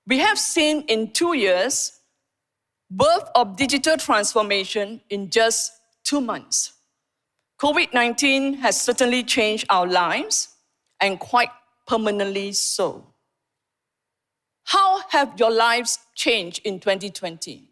We 0.08 0.18
have 0.18 0.40
seen 0.40 0.82
in 0.88 1.12
two 1.12 1.36
years 1.36 2.00
birth 2.90 3.30
of 3.36 3.58
digital 3.58 3.96
transformation 3.96 5.02
in 5.12 5.30
just 5.30 5.72
two 6.04 6.20
months. 6.20 6.74
COVID 7.62 7.94
19 7.94 8.56
has 8.56 8.82
certainly 8.82 9.24
changed 9.24 9.68
our 9.70 9.86
lives 9.86 10.50
and 11.00 11.20
quite 11.20 11.52
permanently 11.86 12.54
so. 12.54 13.14
How 14.64 15.02
have 15.10 15.40
your 15.40 15.52
lives 15.52 16.00
changed 16.16 16.62
in 16.66 16.80
2020? 16.80 17.71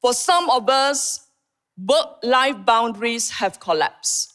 For 0.00 0.14
some 0.14 0.48
of 0.48 0.68
us, 0.70 1.28
work 1.76 2.18
life 2.22 2.64
boundaries 2.64 3.30
have 3.30 3.60
collapsed. 3.60 4.34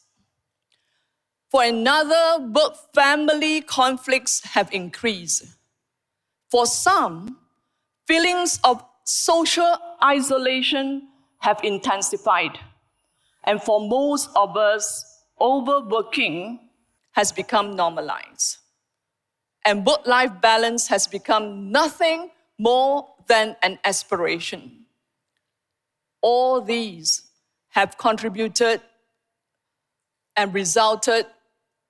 For 1.50 1.64
another, 1.64 2.46
work 2.54 2.76
family 2.94 3.62
conflicts 3.62 4.44
have 4.44 4.72
increased. 4.72 5.46
For 6.52 6.66
some, 6.66 7.40
feelings 8.08 8.60
of 8.64 8.84
social 9.06 9.76
isolation 10.04 11.08
have 11.40 11.60
intensified. 11.64 12.60
And 13.44 13.62
for 13.62 13.80
most 13.88 14.30
of 14.36 14.58
us, 14.58 15.24
overworking 15.42 16.60
has 17.14 17.32
become 17.32 17.76
normalized. 17.76 18.58
And 19.66 19.86
work 19.86 20.06
life 20.06 20.42
balance 20.42 20.88
has 20.88 21.08
become 21.08 21.72
nothing 21.72 22.30
more 22.60 23.08
than 23.28 23.56
an 23.64 23.80
aspiration 23.84 24.85
all 26.26 26.60
these 26.60 27.22
have 27.70 28.00
contributed 28.00 28.82
and 30.36 30.52
resulted 30.56 31.28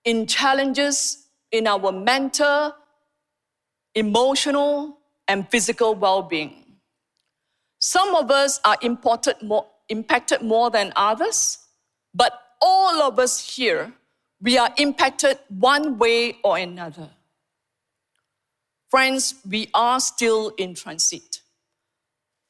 in 0.04 0.28
challenges 0.28 1.28
in 1.54 1.68
our 1.68 1.94
mental, 1.94 2.76
emotional, 3.94 4.98
and 5.30 5.50
physical 5.50 5.96
well 5.96 6.22
being. 6.22 6.66
Some 7.80 8.14
of 8.14 8.30
us 8.30 8.60
are 8.66 8.78
more, 9.42 9.68
impacted 9.88 10.42
more 10.42 10.70
than 10.70 10.92
others, 10.98 11.60
but 12.14 12.34
all 12.62 13.02
of 13.04 13.18
us 13.20 13.56
here, 13.56 13.94
we 14.42 14.58
are 14.58 14.72
impacted 14.78 15.40
one 15.48 15.98
way 15.98 16.40
or 16.44 16.58
another. 16.58 17.10
Friends, 18.90 19.36
we 19.50 19.70
are 19.74 20.02
still 20.02 20.50
in 20.58 20.76
transit. 20.76 21.40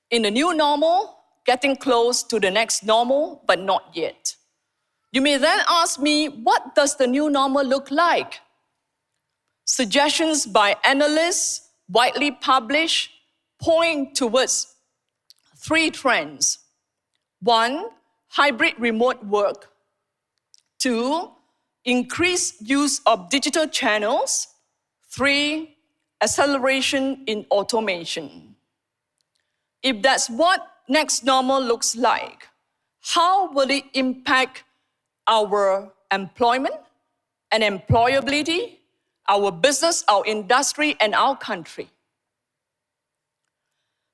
In 0.09 0.23
the 0.23 0.31
new 0.31 0.51
normal, 0.55 1.14
getting 1.45 1.75
close 1.75 2.23
to 2.23 2.39
the 2.39 2.51
next 2.51 2.83
normal, 2.83 3.43
but 3.47 3.59
not 3.59 3.91
yet. 3.93 4.35
You 5.11 5.21
may 5.21 5.37
then 5.37 5.59
ask 5.69 5.99
me, 5.99 6.27
what 6.27 6.75
does 6.75 6.97
the 6.97 7.07
new 7.07 7.29
normal 7.29 7.63
look 7.63 7.89
like? 7.91 8.41
Suggestions 9.63 10.45
by 10.45 10.75
analysts 10.83 11.69
widely 11.89 12.31
published 12.31 13.11
point 13.59 14.15
towards 14.15 14.75
three 15.57 15.89
trends. 15.89 16.59
One, 17.41 17.85
hybrid 18.27 18.73
remote 18.77 19.23
work. 19.25 19.71
Two, 20.79 21.31
increased 21.85 22.61
use 22.61 23.01
of 23.05 23.29
digital 23.29 23.67
channels. 23.67 24.47
Three, 25.09 25.77
acceleration 26.21 27.23
in 27.27 27.45
automation. 27.51 28.55
If 29.81 30.01
that's 30.01 30.29
what 30.29 30.67
next 30.87 31.23
normal 31.23 31.61
looks 31.61 31.95
like. 31.95 32.47
How 33.01 33.51
will 33.51 33.69
it 33.69 33.83
impact 33.93 34.63
our 35.27 35.91
employment 36.11 36.75
and 37.51 37.63
employability, 37.63 38.77
our 39.29 39.51
business, 39.51 40.03
our 40.07 40.25
industry, 40.25 40.95
and 40.99 41.13
our 41.13 41.37
country? 41.37 41.89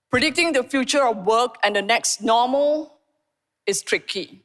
Predicting 0.09 0.51
the 0.51 0.63
future 0.63 1.05
of 1.05 1.25
work 1.25 1.55
and 1.63 1.75
the 1.75 1.81
next 1.81 2.21
normal 2.21 2.97
is 3.65 3.81
tricky. 3.81 4.43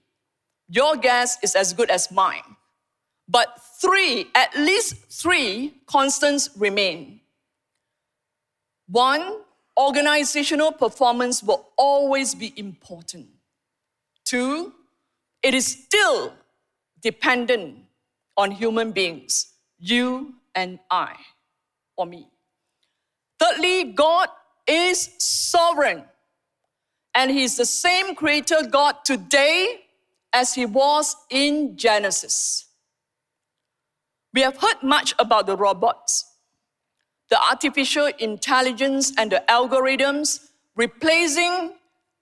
Your 0.68 0.96
guess 0.96 1.38
is 1.42 1.56
as 1.56 1.72
good 1.72 1.90
as 1.90 2.10
mine. 2.10 2.56
But 3.28 3.60
three, 3.80 4.28
at 4.34 4.56
least 4.56 4.94
three 5.10 5.74
constants 5.86 6.50
remain. 6.56 7.20
One, 8.88 9.40
organizational 9.78 10.72
performance 10.72 11.42
will 11.42 11.68
always 11.76 12.34
be 12.34 12.52
important. 12.56 13.28
Two, 14.24 14.72
it 15.42 15.54
is 15.54 15.66
still 15.66 16.32
dependent 17.00 17.78
on 18.36 18.50
human 18.50 18.92
beings, 18.92 19.52
you 19.78 20.34
and 20.54 20.78
I, 20.90 21.14
or 21.96 22.06
me. 22.06 22.28
Thirdly, 23.38 23.84
God 23.84 24.28
is 24.66 25.10
sovereign, 25.18 26.04
and 27.14 27.30
He's 27.30 27.56
the 27.56 27.66
same 27.66 28.14
creator 28.14 28.66
God 28.70 28.96
today 29.04 29.82
as 30.36 30.52
he 30.52 30.66
was 30.66 31.16
in 31.30 31.78
Genesis. 31.78 32.66
We 34.34 34.42
have 34.42 34.58
heard 34.58 34.82
much 34.82 35.14
about 35.18 35.46
the 35.46 35.56
robots, 35.56 36.30
the 37.30 37.38
artificial 37.50 38.10
intelligence 38.18 39.12
and 39.18 39.32
the 39.32 39.42
algorithms 39.48 40.48
replacing 40.76 41.72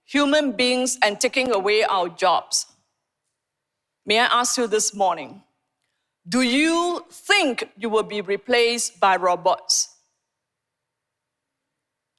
human 0.05 0.51
beings 0.51 0.97
and 1.03 1.19
taking 1.19 1.51
away 1.51 1.83
our 1.83 2.09
jobs. 2.09 2.67
May 4.05 4.19
I 4.19 4.25
ask 4.25 4.57
you 4.57 4.67
this 4.67 4.93
morning 4.93 5.41
do 6.27 6.41
you 6.41 7.05
think 7.11 7.69
you 7.77 7.87
will 7.87 8.03
be 8.03 8.21
replaced 8.21 8.99
by 8.99 9.15
robots? 9.15 9.89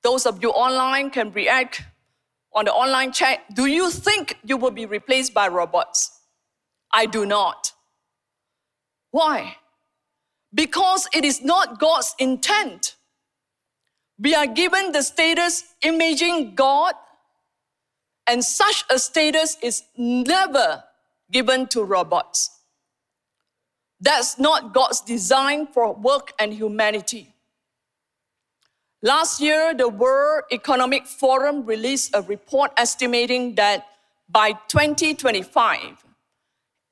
Those 0.04 0.26
of 0.26 0.40
you 0.40 0.50
online 0.50 1.10
can 1.10 1.32
react 1.32 1.82
on 2.52 2.66
the 2.66 2.72
online 2.72 3.10
chat. 3.10 3.40
Do 3.52 3.66
you 3.66 3.90
think 3.90 4.38
you 4.44 4.56
will 4.56 4.70
be 4.70 4.86
replaced 4.86 5.34
by 5.34 5.48
robots? 5.48 6.20
I 6.92 7.06
do 7.06 7.26
not. 7.26 7.72
Why? 9.10 9.56
Because 10.56 11.06
it 11.12 11.24
is 11.24 11.42
not 11.42 11.78
God's 11.78 12.14
intent. 12.18 12.96
We 14.18 14.34
are 14.34 14.46
given 14.46 14.92
the 14.92 15.02
status 15.02 15.62
imaging 15.82 16.54
God, 16.54 16.94
and 18.26 18.42
such 18.42 18.84
a 18.90 18.98
status 18.98 19.58
is 19.62 19.82
never 19.98 20.82
given 21.30 21.66
to 21.68 21.84
robots. 21.84 22.50
That's 24.00 24.38
not 24.38 24.72
God's 24.72 25.02
design 25.02 25.66
for 25.66 25.92
work 25.92 26.32
and 26.40 26.54
humanity. 26.54 27.34
Last 29.02 29.42
year, 29.42 29.74
the 29.74 29.90
World 29.90 30.44
Economic 30.50 31.06
Forum 31.06 31.66
released 31.66 32.16
a 32.16 32.22
report 32.22 32.72
estimating 32.78 33.56
that 33.56 33.86
by 34.26 34.52
2025, 34.68 36.02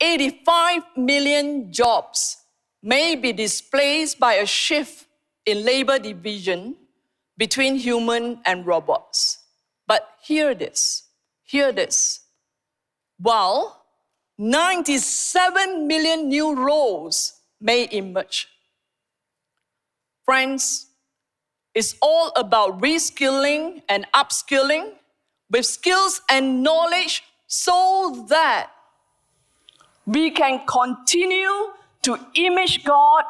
85 0.02 0.82
million 0.96 1.72
jobs 1.72 2.43
may 2.84 3.16
be 3.16 3.32
displaced 3.32 4.20
by 4.20 4.34
a 4.34 4.44
shift 4.44 5.06
in 5.46 5.64
labor 5.64 5.98
division 5.98 6.76
between 7.38 7.76
human 7.76 8.38
and 8.44 8.66
robots. 8.66 9.38
But 9.86 10.06
hear 10.22 10.54
this, 10.54 11.04
hear 11.42 11.72
this. 11.72 12.20
While 13.18 13.86
97 14.36 15.88
million 15.88 16.28
new 16.28 16.54
roles 16.54 17.40
may 17.58 17.88
emerge. 17.90 18.48
Friends, 20.26 20.88
it's 21.74 21.96
all 22.02 22.32
about 22.36 22.82
reskilling 22.82 23.82
and 23.88 24.06
upskilling 24.12 24.92
with 25.50 25.64
skills 25.64 26.20
and 26.30 26.62
knowledge 26.62 27.22
so 27.46 28.26
that 28.28 28.70
we 30.06 30.30
can 30.30 30.60
continue 30.66 31.72
to 32.04 32.18
image 32.34 32.84
God 32.84 33.24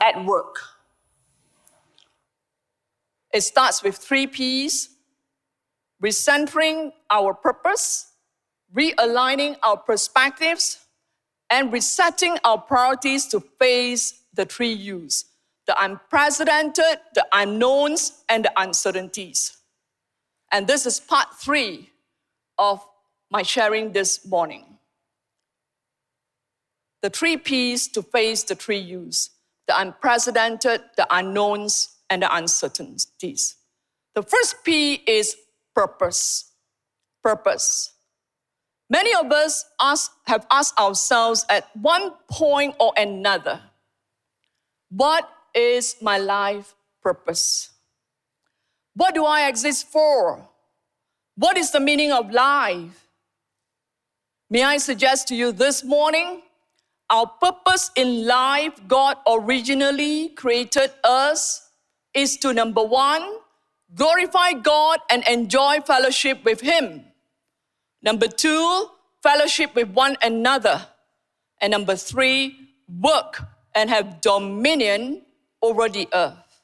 at 0.00 0.24
work. 0.24 0.56
It 3.32 3.42
starts 3.42 3.82
with 3.82 3.96
three 3.96 4.26
P's 4.26 4.90
recentering 6.02 6.92
our 7.10 7.34
purpose, 7.34 8.12
realigning 8.74 9.56
our 9.62 9.76
perspectives, 9.76 10.78
and 11.50 11.72
resetting 11.72 12.38
our 12.44 12.58
priorities 12.58 13.26
to 13.26 13.40
face 13.40 14.22
the 14.34 14.44
three 14.44 14.72
U's 14.72 15.24
the 15.68 15.84
unprecedented, 15.84 16.98
the 17.14 17.26
unknowns, 17.30 18.24
and 18.30 18.46
the 18.46 18.52
uncertainties. 18.56 19.58
And 20.50 20.66
this 20.66 20.86
is 20.86 20.98
part 20.98 21.28
three 21.38 21.90
of 22.56 22.82
my 23.30 23.42
sharing 23.42 23.92
this 23.92 24.26
morning. 24.26 24.77
The 27.02 27.10
three 27.10 27.36
P's 27.36 27.88
to 27.88 28.02
face 28.02 28.42
the 28.42 28.54
three 28.54 28.78
U's 28.78 29.30
the 29.68 29.78
unprecedented, 29.78 30.82
the 30.96 31.06
unknowns, 31.10 31.96
and 32.10 32.22
the 32.22 32.34
uncertainties. 32.34 33.56
The 34.14 34.22
first 34.22 34.64
P 34.64 34.94
is 35.06 35.36
purpose. 35.74 36.52
Purpose. 37.22 37.92
Many 38.90 39.14
of 39.14 39.30
us 39.30 39.66
ask, 39.78 40.10
have 40.26 40.46
asked 40.50 40.78
ourselves 40.80 41.44
at 41.50 41.68
one 41.76 42.12
point 42.30 42.74
or 42.80 42.92
another, 42.96 43.60
what 44.90 45.28
is 45.54 45.96
my 46.00 46.16
life 46.16 46.74
purpose? 47.02 47.68
What 48.94 49.14
do 49.14 49.26
I 49.26 49.48
exist 49.48 49.86
for? 49.88 50.48
What 51.36 51.58
is 51.58 51.70
the 51.70 51.80
meaning 51.80 52.10
of 52.10 52.30
life? 52.30 53.06
May 54.48 54.64
I 54.64 54.78
suggest 54.78 55.28
to 55.28 55.36
you 55.36 55.52
this 55.52 55.84
morning, 55.84 56.40
our 57.10 57.26
purpose 57.26 57.90
in 57.96 58.26
life, 58.26 58.80
God 58.86 59.16
originally 59.26 60.30
created 60.30 60.90
us, 61.04 61.70
is 62.14 62.36
to 62.38 62.52
number 62.52 62.82
one, 62.82 63.22
glorify 63.94 64.52
God 64.52 64.98
and 65.10 65.26
enjoy 65.26 65.80
fellowship 65.86 66.44
with 66.44 66.60
Him. 66.60 67.04
Number 68.02 68.28
two, 68.28 68.86
fellowship 69.22 69.74
with 69.74 69.88
one 69.90 70.16
another. 70.22 70.86
And 71.60 71.70
number 71.70 71.96
three, 71.96 72.56
work 72.88 73.42
and 73.74 73.90
have 73.90 74.20
dominion 74.20 75.22
over 75.62 75.88
the 75.88 76.08
earth. 76.12 76.62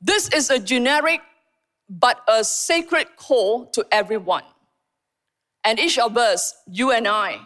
This 0.00 0.28
is 0.28 0.50
a 0.50 0.58
generic 0.58 1.20
but 1.88 2.22
a 2.28 2.44
sacred 2.44 3.16
call 3.16 3.66
to 3.66 3.84
everyone. 3.90 4.44
And 5.64 5.78
each 5.78 5.98
of 5.98 6.16
us, 6.16 6.54
you 6.66 6.92
and 6.92 7.08
I, 7.08 7.40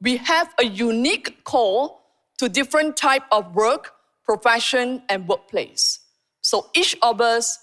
we 0.00 0.16
have 0.16 0.54
a 0.58 0.64
unique 0.64 1.44
call 1.44 2.00
to 2.38 2.48
different 2.48 2.96
type 2.96 3.24
of 3.30 3.54
work, 3.54 3.92
profession, 4.24 5.02
and 5.08 5.28
workplace. 5.28 6.00
So 6.40 6.70
each 6.74 6.96
of 7.02 7.20
us 7.20 7.58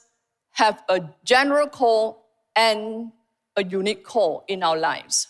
have 0.52 0.84
a 0.88 1.02
general 1.24 1.68
call 1.68 2.26
and 2.56 3.12
a 3.56 3.64
unique 3.64 4.04
call 4.04 4.44
in 4.48 4.62
our 4.62 4.78
lives. 4.78 5.28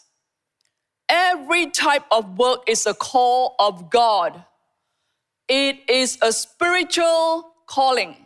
Every 1.10 1.68
type 1.68 2.04
of 2.12 2.38
work 2.38 2.64
is 2.68 2.86
a 2.86 2.94
call 2.94 3.56
of 3.60 3.90
God. 3.90 4.44
It 5.48 5.90
is 5.90 6.18
a 6.22 6.34
spiritual 6.34 7.54
calling. 7.66 8.18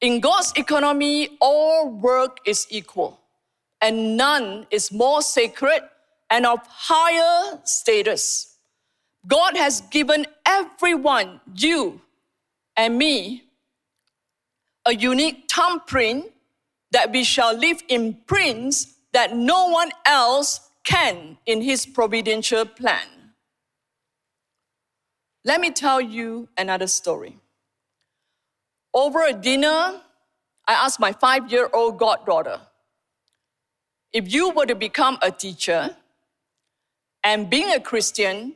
In 0.00 0.20
God's 0.20 0.52
economy, 0.56 1.36
all 1.40 1.90
work 1.90 2.38
is 2.46 2.66
equal, 2.70 3.20
and 3.82 4.16
none 4.16 4.66
is 4.70 4.90
more 4.90 5.20
sacred 5.20 5.82
and 6.30 6.46
of 6.46 6.60
higher 6.66 7.60
status. 7.64 8.56
God 9.26 9.56
has 9.56 9.80
given 9.82 10.26
everyone, 10.46 11.40
you 11.54 12.00
and 12.76 12.96
me, 12.96 13.44
a 14.86 14.94
unique 14.94 15.50
thumbprint 15.50 16.26
that 16.92 17.12
we 17.12 17.24
shall 17.24 17.54
live 17.56 17.82
in 17.88 18.14
prints 18.26 18.94
that 19.12 19.36
no 19.36 19.68
one 19.68 19.90
else 20.06 20.60
can 20.84 21.36
in 21.44 21.60
his 21.60 21.84
providential 21.84 22.64
plan. 22.64 23.06
Let 25.44 25.60
me 25.60 25.70
tell 25.70 26.00
you 26.00 26.48
another 26.56 26.86
story. 26.86 27.36
Over 28.94 29.24
a 29.26 29.32
dinner, 29.32 30.00
I 30.66 30.72
asked 30.72 31.00
my 31.00 31.12
five 31.12 31.50
year 31.52 31.68
old 31.72 31.98
goddaughter, 31.98 32.60
if 34.12 34.32
you 34.32 34.50
were 34.50 34.66
to 34.66 34.74
become 34.74 35.18
a 35.20 35.30
teacher 35.30 35.94
and 37.28 37.50
being 37.50 37.70
a 37.74 37.78
Christian, 37.78 38.54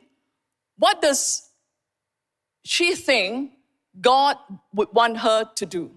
what 0.79 0.99
does 0.99 1.49
she 2.65 2.95
think 2.95 3.51
God 4.01 4.35
would 4.73 4.91
want 4.91 5.17
her 5.17 5.45
to 5.57 5.65
do? 5.67 5.91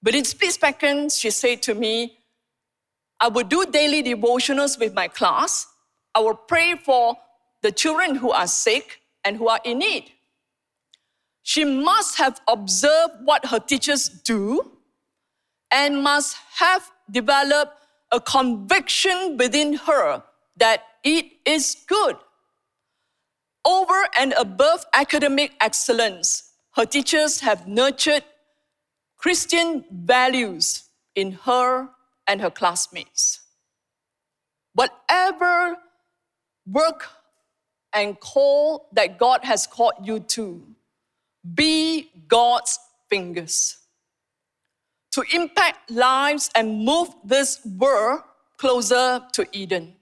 But 0.00 0.14
in 0.14 0.24
split 0.24 0.52
seconds, 0.52 1.18
she 1.18 1.30
said 1.30 1.60
to 1.62 1.74
me, 1.74 2.18
I 3.18 3.26
would 3.26 3.48
do 3.48 3.66
daily 3.66 4.04
devotionals 4.04 4.78
with 4.78 4.94
my 4.94 5.08
class. 5.08 5.66
I 6.14 6.20
will 6.20 6.36
pray 6.36 6.76
for 6.76 7.16
the 7.62 7.72
children 7.72 8.14
who 8.14 8.30
are 8.30 8.46
sick 8.46 9.00
and 9.24 9.36
who 9.36 9.48
are 9.48 9.60
in 9.64 9.80
need. 9.80 10.12
She 11.42 11.64
must 11.64 12.16
have 12.18 12.40
observed 12.46 13.14
what 13.24 13.46
her 13.46 13.58
teachers 13.58 14.08
do 14.08 14.70
and 15.72 16.00
must 16.04 16.36
have 16.58 16.92
developed 17.10 17.72
a 18.12 18.20
conviction 18.20 19.36
within 19.36 19.72
her 19.72 20.22
that 20.58 20.84
it 21.04 21.26
is 21.44 21.76
good. 21.86 22.16
Over 23.64 24.08
and 24.18 24.32
above 24.34 24.84
academic 24.94 25.52
excellence, 25.60 26.52
her 26.74 26.86
teachers 26.86 27.40
have 27.40 27.66
nurtured 27.66 28.24
Christian 29.16 29.84
values 29.90 30.84
in 31.14 31.32
her 31.32 31.88
and 32.26 32.40
her 32.40 32.50
classmates. 32.50 33.40
Whatever 34.74 35.76
work 36.66 37.08
and 37.92 38.18
call 38.20 38.88
that 38.92 39.18
God 39.18 39.44
has 39.44 39.66
called 39.66 39.94
you 40.04 40.20
to, 40.20 40.62
be 41.54 42.10
God's 42.28 42.78
fingers. 43.08 43.78
To 45.12 45.24
impact 45.32 45.90
lives 45.90 46.50
and 46.54 46.84
move 46.84 47.08
this 47.24 47.60
world 47.64 48.20
closer 48.56 49.22
to 49.32 49.46
Eden. 49.52 49.97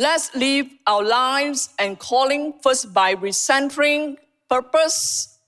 Let's 0.00 0.32
live 0.32 0.68
our 0.86 1.02
lives 1.02 1.70
and 1.76 1.98
calling 1.98 2.54
first 2.62 2.94
by 2.94 3.16
recentering 3.16 4.16
purpose, 4.48 5.40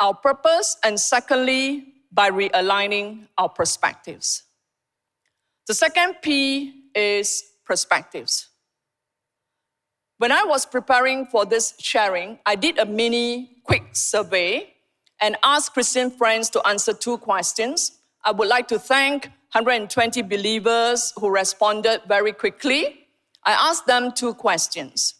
our 0.00 0.14
purpose, 0.14 0.78
and 0.82 0.98
secondly, 0.98 1.84
by 2.10 2.30
realigning 2.30 3.26
our 3.36 3.50
perspectives. 3.50 4.44
The 5.66 5.74
second 5.74 6.22
P 6.22 6.86
is 6.94 7.44
perspectives. 7.66 8.48
When 10.16 10.32
I 10.32 10.44
was 10.44 10.64
preparing 10.64 11.26
for 11.26 11.44
this 11.44 11.74
sharing, 11.78 12.38
I 12.46 12.54
did 12.54 12.78
a 12.78 12.86
mini 12.86 13.58
quick 13.64 13.84
survey 13.92 14.72
and 15.20 15.36
asked 15.42 15.74
Christian 15.74 16.10
friends 16.10 16.48
to 16.50 16.66
answer 16.66 16.94
two 16.94 17.18
questions. 17.18 17.98
I 18.24 18.30
would 18.30 18.48
like 18.48 18.68
to 18.68 18.78
thank 18.78 19.24
120 19.52 20.22
believers 20.22 21.12
who 21.20 21.28
responded 21.28 22.00
very 22.08 22.32
quickly. 22.32 23.00
I 23.44 23.52
asked 23.52 23.86
them 23.86 24.12
two 24.12 24.34
questions. 24.34 25.14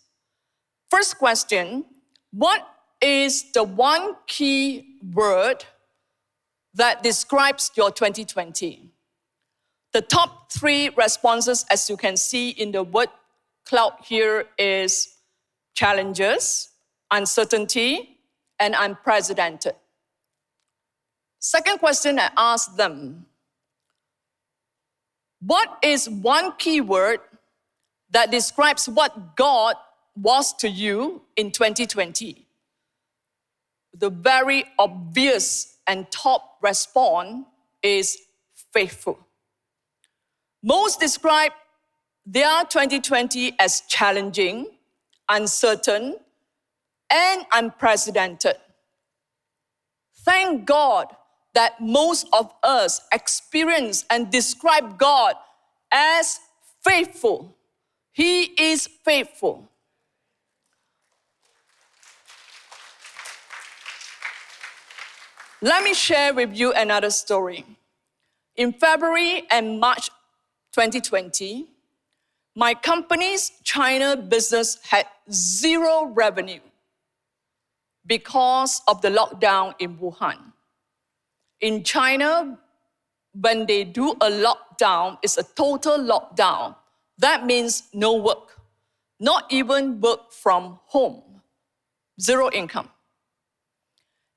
First 0.91 1.19
question 1.19 1.85
What 2.33 2.67
is 3.01 3.53
the 3.53 3.65
one 3.65 4.17
key 4.27 4.99
word 5.13 5.65
that 6.75 7.03
describes 7.03 7.71
your 7.77 7.91
2020? 7.91 8.91
The 9.93 10.01
top 10.01 10.51
three 10.51 10.91
responses, 10.91 11.67
as 11.71 11.89
you 11.91 11.97
can 11.97 12.17
see 12.17 12.51
in 12.51 12.73
the 12.73 12.83
word 12.83 13.09
cloud 13.67 13.95
here, 14.05 14.47
is 14.59 15.17
challenges, 15.75 16.69
uncertainty, 17.11 18.19
and 18.59 18.75
unprecedented. 18.79 19.75
Second 21.41 21.79
question 21.79 22.19
I 22.19 22.31
asked 22.37 22.77
them 22.77 23.27
What 25.41 25.79
is 25.83 26.09
one 26.09 26.53
key 26.57 26.81
word 26.81 27.19
that 28.13 28.31
describes 28.31 28.89
what 28.89 29.37
God 29.37 29.77
was 30.15 30.53
to 30.55 30.69
you 30.69 31.23
in 31.37 31.51
2020. 31.51 32.47
The 33.95 34.11
very 34.11 34.65
obvious 34.79 35.79
and 35.87 36.11
top 36.11 36.59
response 36.63 37.47
is 37.83 38.19
faithful. 38.73 39.19
Most 40.63 41.01
describe 41.01 41.53
their 42.25 42.65
2020 42.65 43.57
as 43.59 43.83
challenging, 43.89 44.69
uncertain, 45.29 46.17
and 47.11 47.47
unprecedented. 47.53 48.57
Thank 50.25 50.67
God 50.67 51.09
that 51.55 51.81
most 51.81 52.29
of 52.33 52.53
us 52.63 53.01
experience 53.13 54.05
and 54.09 54.31
describe 54.31 54.99
God 54.99 55.35
as 55.93 56.39
faithful 56.83 57.57
he 58.13 58.43
is 58.43 58.87
faithful. 58.87 59.69
Let 65.61 65.85
me 65.85 65.95
share 65.95 66.35
with 66.35 66.57
you 66.57 66.73
another 66.73 67.11
story. 67.11 67.65
In 68.57 68.73
February 68.73 69.45
and 69.51 69.79
March 69.79 70.11
2020, 70.73 71.69
my 72.55 72.75
company's 72.75 73.53
China 73.63 74.17
business 74.17 74.79
had 74.83 75.07
zero 75.31 76.07
revenue 76.07 76.61
because 78.05 78.83
of 78.89 79.01
the 79.01 79.09
lockdown 79.09 79.75
in 79.79 79.97
Wuhan. 79.97 80.53
In 81.61 81.85
China, 81.85 82.59
when 83.41 83.65
they 83.67 83.85
do 83.85 84.11
a 84.11 84.31
lockdown, 84.31 85.17
it's 85.23 85.39
a 85.39 85.45
total 85.45 85.99
lockdown. 85.99 86.75
That 87.19 87.47
means 87.47 87.85
no 87.93 88.15
work, 88.15 88.61
not 89.21 89.45
even 89.51 90.01
work 90.01 90.33
from 90.33 90.79
home, 90.87 91.43
zero 92.21 92.51
income. 92.53 92.89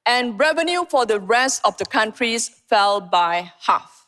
And 0.06 0.40
revenue 0.40 0.86
for 0.86 1.06
the 1.06 1.20
rest 1.20 1.62
of 1.66 1.78
the 1.78 1.86
countries 1.86 2.50
fell 2.70 3.02
by 3.02 3.52
half. 3.62 4.08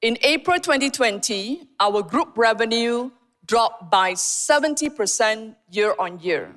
In 0.00 0.16
April 0.22 0.58
2020, 0.58 1.68
our 1.80 2.02
group 2.02 2.38
revenue 2.38 3.10
dropped 3.44 3.90
by 3.90 4.12
70% 4.12 5.56
year 5.70 5.94
on 5.98 6.20
year. 6.20 6.54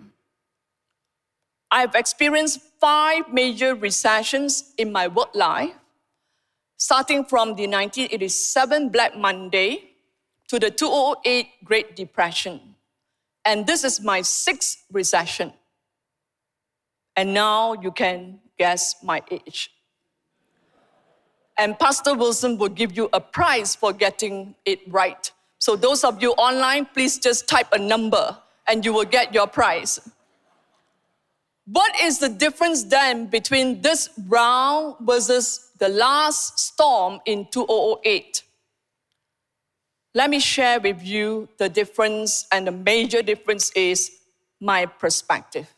I've 1.72 1.96
experienced 1.96 2.60
five 2.80 3.32
major 3.32 3.74
recessions 3.74 4.74
in 4.78 4.92
my 4.92 5.08
work 5.08 5.34
life, 5.34 5.74
starting 6.78 7.24
from 7.24 7.56
the 7.56 7.66
1987 7.68 8.90
Black 8.90 9.18
Monday 9.18 9.90
to 10.52 10.60
the 10.60 10.70
2008 10.70 11.64
Great 11.64 11.96
Depression. 11.96 12.60
And 13.46 13.66
this 13.66 13.86
is 13.86 14.02
my 14.02 14.22
sixth 14.22 14.84
recession. 14.92 15.54
And 17.16 17.34
now 17.34 17.72
you 17.82 17.90
can 17.90 18.42
guess 18.60 18.96
my 19.02 19.22
age. 19.32 19.72
And 21.58 21.80
Pastor 21.80 22.16
Wilson 22.16 22.58
will 22.58 22.68
give 22.68 22.98
you 22.98 23.08
a 23.14 23.22
prize 23.22 23.78
for 23.78 23.94
getting 23.94 24.54
it 24.66 24.80
right. 24.92 25.32
So, 25.58 25.78
those 25.78 26.04
of 26.04 26.22
you 26.22 26.32
online, 26.32 26.86
please 26.86 27.18
just 27.18 27.48
type 27.48 27.68
a 27.72 27.80
number 27.80 28.38
and 28.68 28.84
you 28.84 28.92
will 28.92 29.06
get 29.06 29.34
your 29.34 29.48
prize. 29.48 30.02
What 31.66 31.94
is 32.02 32.20
the 32.20 32.28
difference 32.28 32.84
then 32.84 33.28
between 33.28 33.82
this 33.82 34.10
round 34.28 34.96
versus 35.00 35.72
the 35.80 35.88
last 35.88 36.60
storm 36.60 37.22
in 37.26 37.48
2008? 37.52 38.44
Let 40.13 40.30
me 40.30 40.39
share 40.39 40.80
with 40.80 41.04
you 41.04 41.47
the 41.58 41.69
difference, 41.69 42.45
and 42.52 42.67
the 42.67 42.71
major 42.71 43.21
difference 43.21 43.71
is 43.71 44.12
my 44.60 44.86
perspective. 44.86 45.74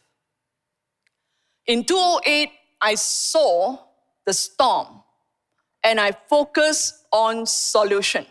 In 1.67 1.83
2008, 1.83 2.49
I 2.81 2.95
saw 2.95 3.77
the 4.25 4.33
storm 4.33 4.87
and 5.83 5.99
I 5.99 6.11
focused 6.11 7.05
on 7.11 7.45
solution, 7.45 8.25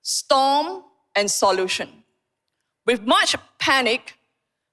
storm 0.00 0.82
and 1.14 1.30
solution. 1.30 1.88
With 2.86 3.02
much 3.02 3.36
panic, 3.58 4.14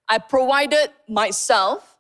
I 0.08 0.18
provided 0.18 0.90
myself 1.08 1.98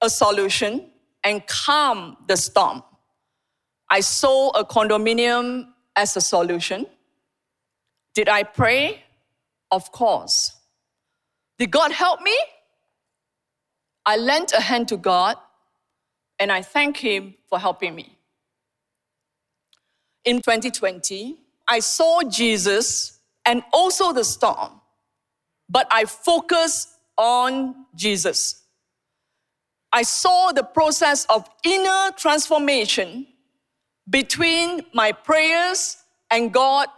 a 0.00 0.10
solution 0.10 0.90
and 1.24 1.44
calmed 1.46 2.16
the 2.28 2.36
storm. 2.36 2.82
I 3.90 4.00
saw 4.00 4.50
a 4.50 4.64
condominium 4.64 5.68
as 5.96 6.16
a 6.16 6.20
solution. 6.20 6.86
Did 8.14 8.28
I 8.28 8.44
pray? 8.44 9.02
Of 9.70 9.90
course. 9.90 10.52
Did 11.58 11.70
God 11.70 11.92
help 11.92 12.20
me? 12.20 12.36
I 14.06 14.16
lent 14.16 14.52
a 14.52 14.60
hand 14.60 14.88
to 14.88 14.96
God 14.96 15.36
and 16.38 16.52
I 16.52 16.62
thank 16.62 16.96
Him 16.96 17.34
for 17.48 17.58
helping 17.58 17.94
me. 17.94 18.18
In 20.24 20.36
2020, 20.36 21.36
I 21.68 21.80
saw 21.80 22.22
Jesus 22.22 23.18
and 23.44 23.62
also 23.72 24.12
the 24.12 24.24
storm, 24.24 24.80
but 25.68 25.86
I 25.90 26.04
focused 26.04 26.90
on 27.16 27.86
Jesus. 27.94 28.62
I 29.92 30.02
saw 30.02 30.52
the 30.52 30.64
process 30.64 31.24
of 31.26 31.48
inner 31.62 32.10
transformation 32.16 33.26
between 34.08 34.82
my 34.92 35.12
prayers 35.12 35.96
and 36.30 36.52
God 36.52 36.88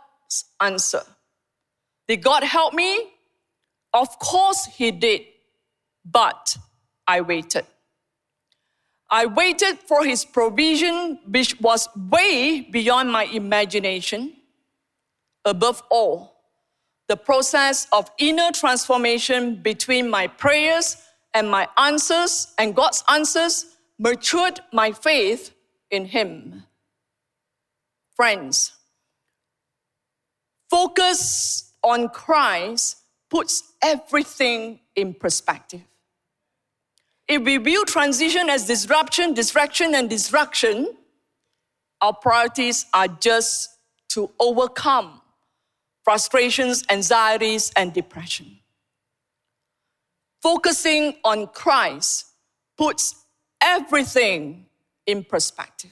answer. 0.61 1.03
Did 2.09 2.23
God 2.23 2.45
help 2.45 2.75
me? 2.75 3.13
Of 3.93 4.19
course, 4.19 4.67
He 4.67 4.91
did, 4.91 5.23
but 6.05 6.57
I 7.07 7.21
waited. 7.21 7.67
I 9.11 9.27
waited 9.27 9.79
for 9.79 10.05
His 10.05 10.25
provision, 10.25 11.19
which 11.27 11.61
was 11.61 11.89
way 11.97 12.61
beyond 12.71 13.11
my 13.11 13.25
imagination. 13.25 14.35
Above 15.45 15.83
all, 15.91 16.37
the 17.09 17.17
process 17.17 17.87
of 17.93 18.11
inner 18.19 18.51
transformation 18.53 19.63
between 19.63 20.11
my 20.11 20.27
prayers 20.27 20.97
and 21.35 21.49
my 21.51 21.69
answers 21.79 22.53
and 22.59 22.75
God's 22.75 23.05
answers 23.09 23.77
matured 23.99 24.61
my 24.73 24.91
faith 24.91 25.55
in 25.91 26.07
Him. 26.07 26.65
Friends, 28.17 28.73
Focus 30.71 31.73
on 31.83 32.09
Christ 32.09 32.97
puts 33.31 33.73
everything 33.83 34.81
in 34.95 35.15
perspective. 35.15 35.83
If 37.29 37.43
we 37.43 37.57
view 37.57 37.85
transition 37.85 38.49
as 38.49 38.67
disruption, 38.67 39.35
distraction, 39.35 39.95
and 39.95 40.09
destruction, 40.09 40.97
our 42.01 42.15
priorities 42.15 42.87
are 42.95 43.09
just 43.09 43.71
to 44.11 44.31
overcome 44.39 45.21
frustrations, 46.05 46.85
anxieties, 46.89 47.73
and 47.77 47.93
depression. 47.93 48.59
Focusing 50.41 51.17
on 51.25 51.49
Christ 51.49 52.27
puts 52.79 53.25
everything 53.61 54.67
in 55.07 55.25
perspective. 55.25 55.91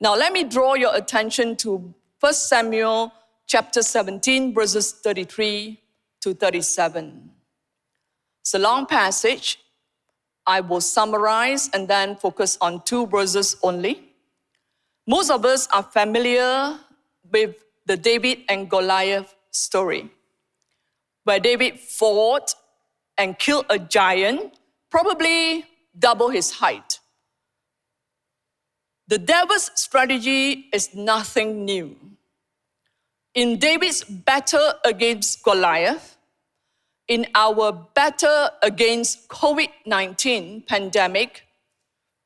Now, 0.00 0.16
let 0.16 0.32
me 0.32 0.44
draw 0.44 0.74
your 0.74 0.96
attention 0.96 1.56
to 1.56 1.94
1 2.20 2.34
Samuel 2.34 3.10
chapter 3.46 3.80
17, 3.80 4.52
verses 4.52 4.92
33 4.92 5.80
to 6.20 6.34
37. 6.34 7.30
It's 8.42 8.52
a 8.52 8.58
long 8.58 8.84
passage. 8.84 9.58
I 10.46 10.60
will 10.60 10.82
summarize 10.82 11.70
and 11.72 11.88
then 11.88 12.16
focus 12.16 12.58
on 12.60 12.82
two 12.82 13.06
verses 13.06 13.56
only. 13.62 14.02
Most 15.06 15.30
of 15.30 15.46
us 15.46 15.66
are 15.68 15.82
familiar 15.82 16.78
with 17.32 17.56
the 17.86 17.96
David 17.96 18.40
and 18.50 18.68
Goliath 18.68 19.34
story, 19.50 20.10
where 21.24 21.40
David 21.40 21.80
fought 21.80 22.54
and 23.16 23.38
killed 23.38 23.64
a 23.70 23.78
giant, 23.78 24.58
probably 24.90 25.64
double 25.98 26.28
his 26.28 26.50
height. 26.50 27.00
The 29.08 29.18
devil's 29.18 29.70
strategy 29.74 30.68
is 30.72 30.94
nothing 30.94 31.64
new. 31.64 32.09
In 33.34 33.58
David's 33.58 34.02
battle 34.02 34.72
against 34.84 35.44
Goliath, 35.44 36.16
in 37.06 37.26
our 37.36 37.72
battle 37.94 38.48
against 38.60 39.28
COVID-19 39.28 40.66
pandemic, 40.66 41.46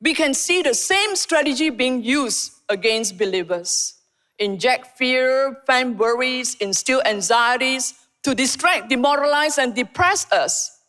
we 0.01 0.15
can 0.15 0.33
see 0.33 0.63
the 0.63 0.73
same 0.73 1.15
strategy 1.15 1.69
being 1.69 2.03
used 2.03 2.53
against 2.69 3.19
believers. 3.19 4.01
Inject 4.39 4.97
fear, 4.97 5.61
fan 5.67 5.95
worries, 5.95 6.55
instill 6.55 7.03
anxieties 7.05 7.93
to 8.23 8.33
distract, 8.33 8.89
demoralize, 8.89 9.59
and 9.59 9.75
depress 9.75 10.31
us. 10.31 10.79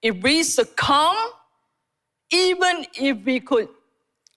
If 0.00 0.22
we 0.22 0.44
succumb, 0.44 1.16
even 2.30 2.86
if 2.94 3.24
we 3.24 3.40
could 3.40 3.68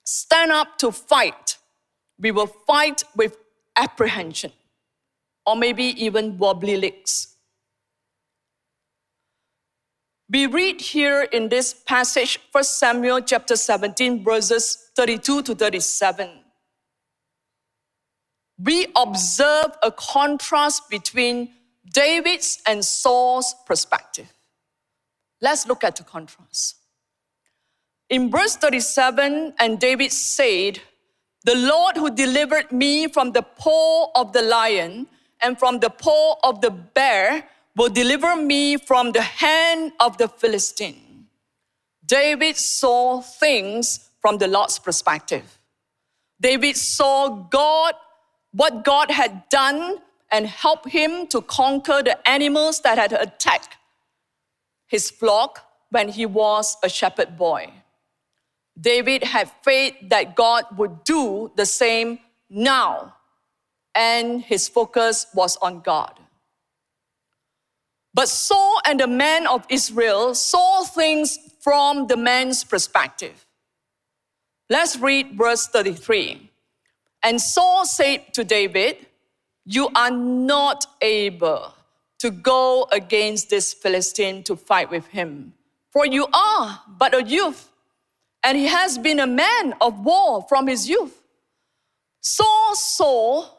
stand 0.04 0.52
up 0.52 0.80
to 0.80 0.92
fight, 0.92 1.60
we 2.20 2.32
will 2.32 2.48
fight 2.48 3.04
with 3.16 3.38
apprehension 3.78 4.52
or 5.46 5.56
maybe 5.56 5.84
even 6.04 6.38
wobbly 6.38 6.78
legs. 6.78 7.36
We 10.30 10.46
read 10.46 10.80
here 10.80 11.24
in 11.24 11.50
this 11.50 11.74
passage, 11.74 12.40
1 12.54 12.64
Samuel 12.64 13.20
chapter 13.20 13.58
17, 13.58 14.24
verses 14.24 14.90
32 14.96 15.44
to 15.44 15.56
37. 15.56 16.30
We 18.64 18.88
observe 18.96 19.72
a 19.84 19.92
contrast 19.92 20.90
between 20.90 21.50
David's 21.94 22.62
and 22.66 22.86
Saul's 22.86 23.54
perspective. 23.66 24.32
Let's 25.42 25.68
look 25.68 25.84
at 25.84 25.98
the 25.98 26.04
contrast. 26.04 26.76
In 28.10 28.30
verse 28.30 28.56
37, 28.56 29.56
and 29.60 29.80
David 29.80 30.14
said, 30.14 30.80
The 31.44 31.56
Lord 31.56 31.98
who 31.98 32.10
delivered 32.10 32.72
me 32.72 33.08
from 33.08 33.32
the 33.32 33.42
paw 33.42 34.12
of 34.16 34.32
the 34.32 34.44
lion 34.44 35.08
and 35.42 35.58
from 35.58 35.80
the 35.80 35.90
paw 35.90 36.36
of 36.44 36.62
the 36.62 36.72
bear 36.72 37.48
will 37.76 37.90
deliver 37.90 38.36
me 38.36 38.78
from 38.78 39.12
the 39.12 39.22
hand 39.22 39.94
of 40.00 40.18
the 40.18 40.28
Philistine. 40.28 41.28
David 42.06 42.58
saw 42.58 43.22
things 43.22 44.10
from 44.20 44.38
the 44.38 44.48
Lord's 44.48 44.78
perspective. 44.78 45.58
David 46.40 46.76
saw 46.76 47.30
God, 47.30 47.94
what 48.52 48.84
God 48.84 49.12
had 49.12 49.48
done, 49.50 49.98
and 50.32 50.48
helped 50.48 50.90
him 50.90 51.28
to 51.28 51.42
conquer 51.42 52.02
the 52.04 52.18
animals 52.28 52.82
that 52.82 52.98
had 52.98 53.14
attacked 53.14 53.78
his 54.88 55.10
flock 55.10 55.66
when 55.90 56.10
he 56.10 56.26
was 56.26 56.78
a 56.84 56.90
shepherd 56.90 57.38
boy. 57.38 57.72
David 58.80 59.24
had 59.24 59.52
faith 59.64 59.96
that 60.04 60.36
God 60.36 60.66
would 60.78 61.04
do 61.04 61.52
the 61.56 61.66
same 61.66 62.20
now, 62.50 63.16
and 63.96 64.42
his 64.42 64.68
focus 64.68 65.28
was 65.34 65.58
on 65.58 65.82
God. 65.82 66.20
But 68.14 68.28
Saul 68.28 68.80
and 68.86 69.00
the 69.00 69.08
men 69.08 69.48
of 69.48 69.66
Israel 69.70 70.36
saw 70.36 70.84
things 70.84 71.38
from 71.62 72.08
the 72.08 72.18
man's 72.18 72.64
perspective. 72.64 73.46
Let's 74.70 74.98
read 74.98 75.38
verse 75.38 75.68
33. 75.68 76.50
And 77.24 77.40
Saul 77.40 77.86
said 77.86 78.34
to 78.34 78.44
David, 78.44 79.06
You 79.66 79.90
are 79.96 80.12
not 80.12 80.86
able 81.02 81.74
to 82.20 82.32
go 82.32 82.88
against 82.92 83.50
this 83.50 83.74
Philistine 83.74 84.44
to 84.44 84.56
fight 84.56 84.90
with 84.90 85.08
him, 85.08 85.54
for 85.92 86.06
you 86.06 86.28
are 86.34 86.82
but 86.88 87.14
a 87.14 87.24
youth, 87.24 87.70
and 88.44 88.58
he 88.58 88.66
has 88.66 88.98
been 88.98 89.20
a 89.20 89.28
man 89.28 89.74
of 89.82 90.04
war 90.04 90.46
from 90.48 90.68
his 90.68 90.90
youth. 90.90 91.22
Saul 92.22 92.76
saw 92.76 93.50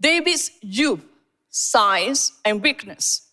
David's 0.00 0.50
youth, 0.62 1.04
size, 1.50 2.32
and 2.44 2.62
weakness 2.62 3.28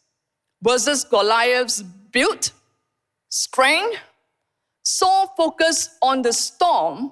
versus 0.61 1.03
Goliath's 1.03 1.81
build, 1.81 2.51
strength, 3.29 3.97
Saul 4.83 5.33
focused 5.35 5.91
on 6.01 6.21
the 6.21 6.31
storm, 6.31 7.11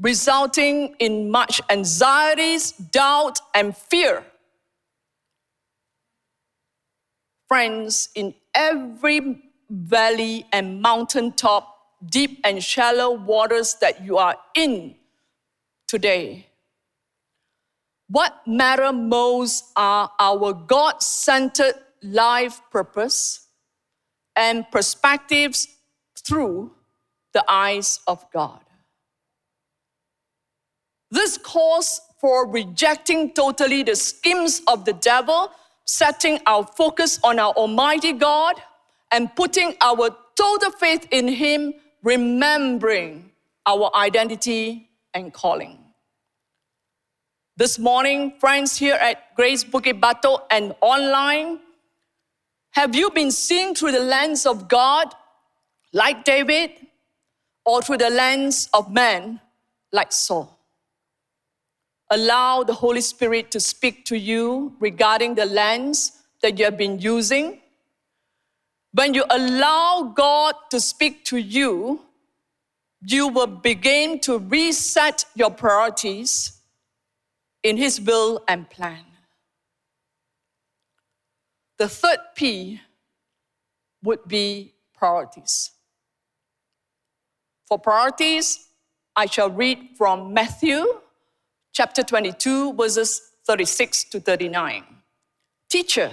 resulting 0.00 0.94
in 0.98 1.30
much 1.30 1.60
anxieties, 1.68 2.72
doubt, 2.72 3.40
and 3.54 3.76
fear. 3.76 4.24
Friends, 7.48 8.08
in 8.14 8.34
every 8.54 9.42
valley 9.68 10.46
and 10.52 10.80
mountaintop, 10.80 11.76
deep 12.06 12.40
and 12.44 12.62
shallow 12.62 13.10
waters 13.10 13.74
that 13.80 14.04
you 14.04 14.16
are 14.16 14.36
in 14.54 14.94
today, 15.86 16.46
what 18.10 18.44
matter 18.46 18.92
most 18.92 19.70
are 19.76 20.10
our 20.18 20.52
God 20.52 21.00
centered 21.00 21.74
life 22.02 22.60
purpose 22.70 23.46
and 24.34 24.68
perspectives 24.72 25.68
through 26.18 26.72
the 27.32 27.44
eyes 27.48 28.00
of 28.08 28.24
God. 28.32 28.60
This 31.10 31.38
calls 31.38 32.00
for 32.20 32.48
rejecting 32.48 33.32
totally 33.32 33.82
the 33.82 33.96
schemes 33.96 34.60
of 34.66 34.84
the 34.84 34.92
devil, 34.92 35.52
setting 35.84 36.40
our 36.46 36.64
focus 36.64 37.20
on 37.22 37.38
our 37.38 37.52
Almighty 37.52 38.12
God, 38.12 38.56
and 39.12 39.34
putting 39.36 39.74
our 39.80 40.10
total 40.36 40.70
faith 40.72 41.06
in 41.10 41.28
Him, 41.28 41.74
remembering 42.02 43.30
our 43.66 43.90
identity 43.94 44.88
and 45.14 45.32
calling. 45.32 45.79
This 47.60 47.78
morning, 47.78 48.32
friends 48.40 48.78
here 48.78 48.94
at 48.94 49.34
Grace 49.34 49.64
Bukit 49.64 50.00
Batok 50.00 50.44
and 50.50 50.74
online, 50.80 51.58
have 52.70 52.96
you 52.96 53.10
been 53.10 53.30
seeing 53.30 53.74
through 53.74 53.92
the 53.92 54.00
lens 54.00 54.46
of 54.46 54.66
God, 54.66 55.14
like 55.92 56.24
David, 56.24 56.70
or 57.66 57.82
through 57.82 57.98
the 57.98 58.08
lens 58.08 58.70
of 58.72 58.90
man, 58.90 59.40
like 59.92 60.10
Saul? 60.10 60.58
Allow 62.08 62.62
the 62.62 62.72
Holy 62.72 63.02
Spirit 63.02 63.50
to 63.50 63.60
speak 63.60 64.06
to 64.06 64.16
you 64.16 64.74
regarding 64.80 65.34
the 65.34 65.44
lens 65.44 66.12
that 66.40 66.58
you 66.58 66.64
have 66.64 66.78
been 66.78 66.98
using. 66.98 67.60
When 68.94 69.12
you 69.12 69.26
allow 69.28 70.14
God 70.16 70.54
to 70.70 70.80
speak 70.80 71.26
to 71.26 71.36
you, 71.36 72.00
you 73.02 73.28
will 73.28 73.46
begin 73.46 74.18
to 74.20 74.38
reset 74.38 75.26
your 75.34 75.50
priorities 75.50 76.56
in 77.62 77.76
His 77.76 78.00
will 78.00 78.42
and 78.48 78.68
plan. 78.68 79.04
The 81.78 81.88
third 81.88 82.18
P 82.34 82.80
would 84.02 84.26
be 84.28 84.74
priorities. 84.94 85.70
For 87.66 87.78
priorities, 87.78 88.68
I 89.16 89.26
shall 89.26 89.50
read 89.50 89.90
from 89.96 90.32
Matthew 90.34 90.84
chapter 91.72 92.02
22, 92.02 92.74
verses 92.74 93.22
36 93.46 94.04
to 94.04 94.20
39. 94.20 94.84
Teacher, 95.68 96.10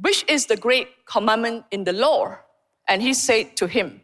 which 0.00 0.24
is 0.28 0.46
the 0.46 0.56
great 0.56 0.88
commandment 1.06 1.64
in 1.70 1.84
the 1.84 1.92
law? 1.92 2.38
And 2.88 3.02
he 3.02 3.14
said 3.14 3.56
to 3.56 3.66
him, 3.66 4.00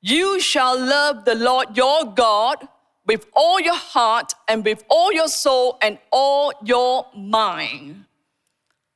You 0.00 0.40
shall 0.40 0.78
love 0.78 1.24
the 1.24 1.34
Lord 1.34 1.76
your 1.76 2.04
God 2.04 2.68
with 3.08 3.26
all 3.34 3.58
your 3.58 3.74
heart 3.74 4.34
and 4.46 4.64
with 4.64 4.84
all 4.88 5.10
your 5.12 5.28
soul 5.28 5.78
and 5.80 5.98
all 6.12 6.52
your 6.62 7.06
mind. 7.16 8.04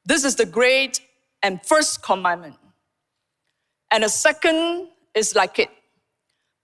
This 0.04 0.22
is 0.22 0.36
the 0.36 0.44
great 0.44 1.00
and 1.42 1.64
first 1.64 2.02
commandment. 2.02 2.56
And 3.90 4.04
the 4.04 4.08
second 4.08 4.88
is 5.14 5.34
like 5.34 5.58
it 5.58 5.70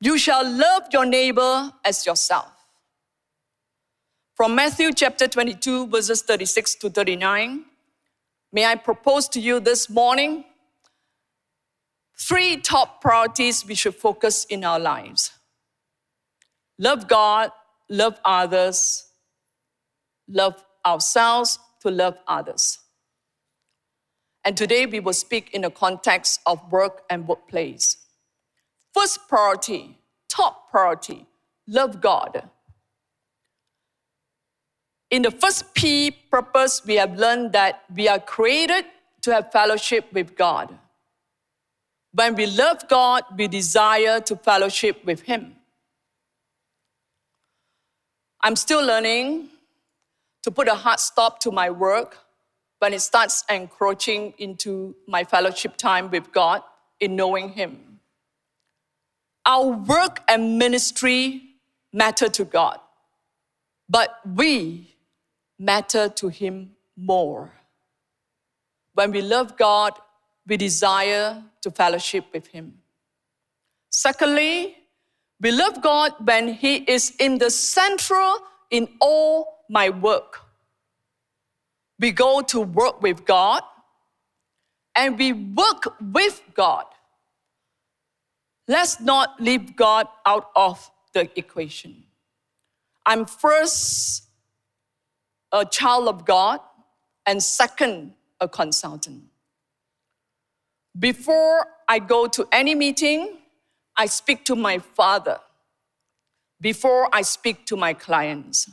you 0.01 0.17
shall 0.17 0.49
love 0.49 0.85
your 0.93 1.05
neighbor 1.05 1.73
as 1.85 2.07
yourself. 2.07 2.53
From 4.37 4.55
Matthew 4.55 4.93
chapter 4.93 5.27
22, 5.27 5.89
verses 5.89 6.23
36 6.23 6.77
to 6.77 6.91
39, 6.91 7.65
may 8.53 8.65
I 8.65 8.77
propose 8.77 9.27
to 9.31 9.41
you 9.41 9.59
this 9.59 9.91
morning 9.91 10.45
three 12.17 12.59
top 12.59 13.01
priorities 13.01 13.67
we 13.67 13.75
should 13.75 13.97
focus 13.97 14.45
in 14.45 14.63
our 14.63 14.79
lives 14.79 15.38
love 16.79 17.09
God, 17.09 17.51
love 17.89 18.19
others, 18.25 19.09
love 20.29 20.65
ourselves 20.85 21.59
to 21.81 21.91
love 21.91 22.17
others. 22.27 22.79
And 24.45 24.57
today 24.57 24.87
we 24.87 25.01
will 25.01 25.13
speak 25.13 25.51
in 25.53 25.63
the 25.63 25.71
context 25.71 26.41
of 26.47 26.73
work 26.73 27.03
and 27.11 27.27
workplace. 27.29 27.97
First 28.95 29.29
priority, 29.29 29.99
top 30.29 30.71
priority, 30.71 31.27
love 31.67 32.01
God. 32.01 32.49
In 35.11 35.23
the 35.23 35.31
first 35.31 35.75
P 35.75 36.11
purpose, 36.11 36.83
we 36.85 36.97
have 36.97 37.19
learned 37.19 37.53
that 37.53 37.85
we 37.95 38.09
are 38.09 38.19
created 38.19 38.85
to 39.23 39.33
have 39.33 39.53
fellowship 39.53 40.13
with 40.13 40.37
God. 40.37 40.79
When 42.13 42.35
we 42.35 42.47
love 42.47 42.89
God, 42.89 43.25
we 43.37 43.49
desire 43.49 44.21
to 44.21 44.37
fellowship 44.37 45.05
with 45.05 45.23
Him. 45.23 45.58
I'm 48.41 48.57
still 48.57 48.85
learning 48.85 49.49
to 50.43 50.51
put 50.51 50.69
a 50.69 50.75
hard 50.75 51.01
stop 51.01 51.41
to 51.41 51.51
my 51.51 51.71
work 51.71 52.19
when 52.79 52.95
it 52.95 53.01
starts 53.01 53.45
encroaching 53.51 54.35
into 54.39 54.95
my 55.07 55.25
fellowship 55.25 55.77
time 55.77 56.11
with 56.11 56.33
God 56.33 56.63
in 57.01 57.17
knowing 57.17 57.51
Him. 57.51 58.01
Our 59.45 59.67
work 59.67 60.21
and 60.29 60.59
ministry 60.59 61.43
matter 61.93 62.29
to 62.29 62.45
God, 62.45 62.79
but 63.89 64.21
we 64.25 64.95
matter 65.59 66.09
to 66.09 66.29
Him 66.29 66.77
more. 66.97 67.53
When 68.95 69.11
we 69.11 69.23
love 69.23 69.57
God, 69.57 69.95
we 70.47 70.57
desire 70.57 71.43
to 71.63 71.71
fellowship 71.71 72.27
with 72.33 72.47
Him. 72.49 72.79
Secondly, 73.91 74.78
we 75.41 75.53
love 75.53 75.81
God 75.83 76.13
when 76.25 76.55
He 76.55 76.77
is 76.77 77.15
in 77.19 77.39
the 77.39 77.51
central 77.51 78.39
in 78.71 78.89
all 79.01 79.65
my 79.69 79.91
work. 79.91 80.41
We 82.01 82.13
go 82.13 82.41
to 82.43 82.61
work 82.61 83.03
with 83.03 83.25
God 83.25 83.63
and 84.95 85.19
we 85.19 85.33
work 85.33 85.95
with 86.01 86.43
God. 86.55 86.85
Let's 88.67 89.01
not 89.01 89.41
leave 89.41 89.77
God 89.77 90.09
out 90.27 90.51
of 90.55 90.91
the 91.15 91.31
equation. 91.39 92.05
I'm 93.07 93.25
first 93.25 94.25
a 95.53 95.65
child 95.65 96.09
of 96.09 96.25
God 96.25 96.61
and 97.27 97.43
second, 97.43 98.13
a 98.41 98.49
consultant. 98.49 99.25
Before 100.99 101.67
I 101.89 102.01
go 102.01 102.27
to 102.27 102.47
any 102.53 102.75
meeting, 102.75 103.39
I 103.99 104.07
speak 104.07 104.45
to 104.45 104.55
my 104.55 104.79
father 104.79 105.41
before 106.61 107.09
I 107.13 107.23
speak 107.23 107.67
to 107.67 107.77
my 107.77 107.93
clients. 107.93 108.71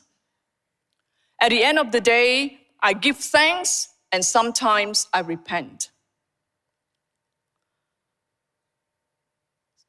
At 1.42 1.50
the 1.50 1.64
end 1.64 1.80
of 1.80 1.92
the 1.92 2.00
day, 2.00 2.60
I 2.82 2.94
give 2.94 3.18
thanks 3.18 3.90
and 4.12 4.24
sometimes 4.24 5.08
I 5.12 5.20
repent. 5.22 5.90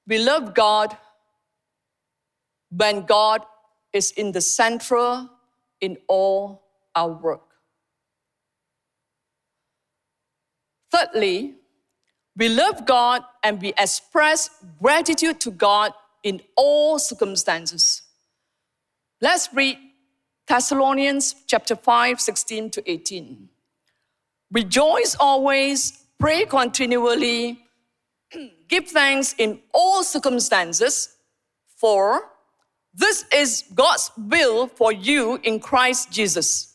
We 0.06 0.18
love 0.18 0.54
God 0.54 0.96
when 2.70 3.04
God 3.04 3.42
is 3.92 4.12
in 4.12 4.32
the 4.32 4.40
center 4.40 5.28
in 5.80 5.98
all 6.08 6.62
our 6.94 7.12
work. 7.12 7.42
Thirdly, 10.90 11.56
we 12.36 12.48
love 12.48 12.84
God 12.86 13.24
and 13.42 13.60
we 13.60 13.72
express 13.78 14.50
gratitude 14.82 15.40
to 15.40 15.50
God 15.50 15.92
in 16.22 16.40
all 16.56 16.98
circumstances. 16.98 18.02
Let's 19.20 19.48
read 19.54 19.78
Thessalonians 20.46 21.34
chapter 21.46 21.74
5, 21.74 22.20
16 22.20 22.70
to 22.70 22.90
18. 22.90 23.48
Rejoice 24.52 25.16
always, 25.18 26.04
pray 26.18 26.44
continually, 26.44 27.58
give 28.68 28.88
thanks 28.88 29.34
in 29.38 29.60
all 29.72 30.04
circumstances, 30.04 31.16
for 31.76 32.30
this 32.94 33.24
is 33.32 33.64
God's 33.74 34.10
will 34.16 34.66
for 34.68 34.92
you 34.92 35.38
in 35.42 35.60
Christ 35.60 36.10
Jesus. 36.10 36.74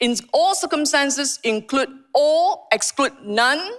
In 0.00 0.16
all 0.32 0.54
circumstances, 0.54 1.38
include 1.44 1.88
all, 2.12 2.66
exclude 2.72 3.12
none. 3.24 3.72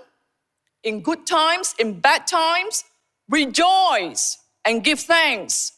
In 0.84 1.02
good 1.02 1.26
times, 1.26 1.76
in 1.80 2.00
bad 2.00 2.28
times, 2.28 2.84
rejoice 3.30 4.38
and 4.66 4.84
give 4.84 5.00
thanks 5.00 5.74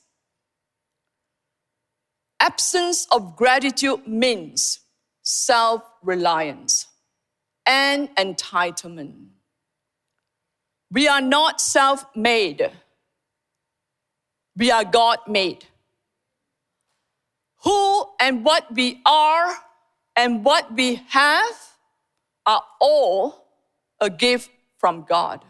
Absence 2.40 3.08
of 3.12 3.36
gratitude 3.36 4.08
means 4.08 4.80
self 5.24 5.84
reliance 6.04 6.88
and 7.66 8.14
entitlement. 8.18 9.30
We 10.92 11.08
are 11.08 11.22
not 11.22 11.62
self 11.62 12.06
made, 12.16 12.72
we 14.56 14.72
are 14.72 14.84
God 14.86 15.20
made. 15.28 15.66
Who 17.64 18.06
and 18.22 18.46
what 18.46 18.72
we 18.76 19.02
are 19.08 19.58
and 20.16 20.46
what 20.46 20.72
we 20.76 21.02
have 21.10 21.56
are 22.46 22.62
all 22.80 23.48
a 24.00 24.10
gift 24.12 24.52
from 24.86 25.02
God. 25.02 25.44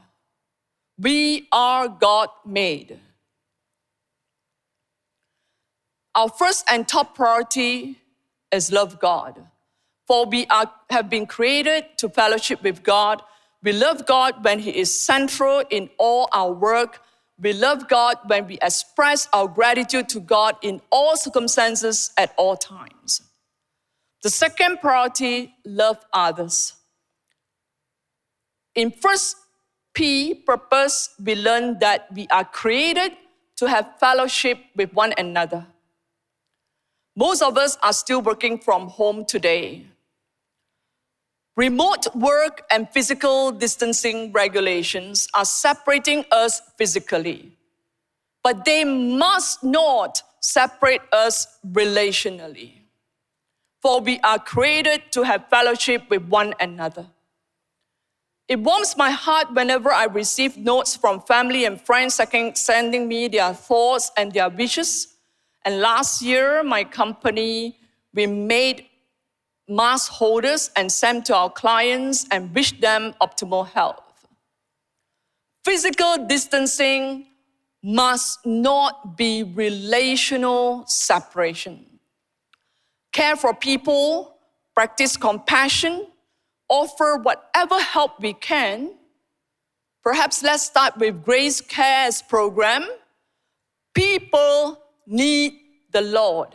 We 0.98 1.50
are 1.52 1.90
God 1.90 2.30
made. 2.46 3.02
Our 6.16 6.30
first 6.30 6.64
and 6.72 6.88
top 6.88 7.16
priority 7.16 8.00
is 8.54 8.72
love 8.72 8.98
God. 8.98 9.46
For 10.08 10.26
we 10.26 10.46
are, 10.46 10.72
have 10.90 11.10
been 11.10 11.26
created 11.26 11.84
to 11.98 12.08
fellowship 12.08 12.64
with 12.64 12.82
God. 12.82 13.22
We 13.62 13.74
love 13.74 14.06
God 14.06 14.42
when 14.42 14.60
He 14.60 14.72
is 14.72 14.90
central 14.98 15.64
in 15.70 15.90
all 16.00 16.30
our 16.32 16.54
work. 16.54 17.02
We 17.38 17.52
love 17.52 17.90
God 17.90 18.16
when 18.28 18.48
we 18.48 18.58
express 18.62 19.28
our 19.34 19.50
gratitude 19.50 20.08
to 20.16 20.22
God 20.22 20.56
in 20.62 20.80
all 20.94 21.18
circumstances 21.18 22.12
at 22.18 22.34
all 22.38 22.56
times. 22.56 23.20
The 24.24 24.30
second 24.30 24.80
priority, 24.80 25.54
love 25.66 25.98
others. 26.14 26.76
In 28.76 28.92
first 28.92 29.38
P, 29.94 30.34
purpose, 30.34 31.16
we 31.24 31.36
learn 31.36 31.80
that 31.80 32.08
we 32.14 32.28
are 32.28 32.44
created 32.44 33.14
to 33.56 33.68
have 33.68 33.98
fellowship 34.00 34.60
with 34.76 34.94
one 34.94 35.14
another. 35.18 35.66
Most 37.16 37.42
of 37.42 37.58
us 37.58 37.78
are 37.82 37.94
still 37.94 38.22
working 38.22 38.60
from 38.60 38.90
home 38.90 39.24
today. 39.24 39.86
Remote 41.56 42.14
work 42.14 42.64
and 42.70 42.90
physical 42.90 43.52
distancing 43.52 44.34
regulations 44.34 45.30
are 45.34 45.46
separating 45.46 46.26
us 46.30 46.62
physically, 46.78 47.54
but 48.44 48.66
they 48.66 48.84
must 48.84 49.64
not 49.64 50.22
separate 50.42 51.02
us 51.14 51.58
relationally. 51.66 52.74
For 53.82 54.02
we 54.02 54.20
are 54.20 54.40
created 54.40 55.04
to 55.12 55.24
have 55.24 55.48
fellowship 55.48 56.10
with 56.10 56.24
one 56.24 56.54
another. 56.60 57.08
It 58.48 58.60
warms 58.60 58.96
my 58.96 59.10
heart 59.10 59.54
whenever 59.54 59.92
I 59.92 60.06
receive 60.06 60.58
notes 60.58 60.96
from 60.96 61.22
family 61.22 61.66
and 61.66 61.82
friends 61.82 62.20
sending 62.56 63.08
me 63.08 63.28
their 63.28 63.54
thoughts 63.54 64.12
and 64.18 64.32
their 64.32 64.50
wishes 64.50 65.16
and 65.66 65.82
last 65.82 66.22
year, 66.22 66.64
my 66.64 66.84
company, 66.84 67.76
we 68.14 68.28
made 68.28 68.86
mask 69.68 70.12
holders 70.12 70.70
and 70.76 70.92
sent 70.92 71.26
to 71.26 71.36
our 71.36 71.50
clients 71.50 72.28
and 72.30 72.54
wish 72.54 72.80
them 72.80 73.16
optimal 73.20 73.68
health. 73.68 74.28
Physical 75.66 76.28
distancing 76.28 77.26
must 77.82 78.46
not 78.46 79.18
be 79.18 79.42
relational 79.42 80.86
separation. 80.86 81.84
Care 83.12 83.36
for 83.36 83.56
people, 83.56 84.38
practice 84.76 85.18
compassion, 85.18 86.06
offer 86.70 87.18
whatever 87.18 87.80
help 87.80 88.20
we 88.20 88.34
can. 88.34 88.92
Perhaps 90.04 90.44
let's 90.44 90.64
start 90.64 90.98
with 90.98 91.24
Grace 91.24 91.62
Cares 91.62 92.22
program. 92.22 92.88
People 93.94 94.80
need 95.08 95.54
the 95.92 96.02
Lord. 96.02 96.50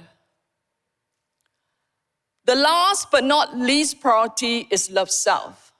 The 2.44 2.54
last 2.54 3.11
but 3.11 3.24
not 3.24 3.56
least 3.56 4.00
priority 4.00 4.66
is 4.70 4.90
love 4.90 5.11
self. 5.11 5.72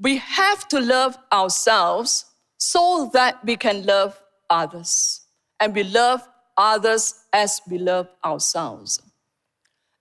We 0.00 0.18
have 0.18 0.68
to 0.68 0.80
love 0.80 1.18
ourselves 1.32 2.24
so 2.56 3.10
that 3.12 3.44
we 3.44 3.56
can 3.56 3.84
love 3.84 4.20
others. 4.48 5.22
And 5.60 5.74
we 5.74 5.82
love 5.82 6.26
others 6.56 7.14
as 7.32 7.60
we 7.68 7.78
love 7.78 8.08
ourselves. 8.24 9.00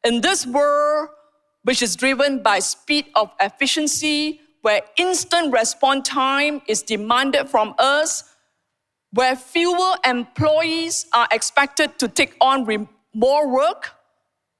In 0.04 0.22
this 0.22 0.46
world, 0.46 1.10
which 1.68 1.82
is 1.82 1.98
driven 1.98 2.42
by 2.42 2.60
speed 2.60 3.08
of 3.14 3.30
efficiency, 3.42 4.40
where 4.62 4.80
instant 4.96 5.52
response 5.52 6.08
time 6.08 6.62
is 6.66 6.82
demanded 6.82 7.50
from 7.50 7.76
us, 7.78 8.24
where 9.12 9.36
fewer 9.36 9.96
employees 10.06 11.08
are 11.14 11.28
expected 11.30 12.00
to 12.00 12.08
take 12.08 12.38
on 12.40 12.88
more 13.14 13.50
work, 13.50 13.92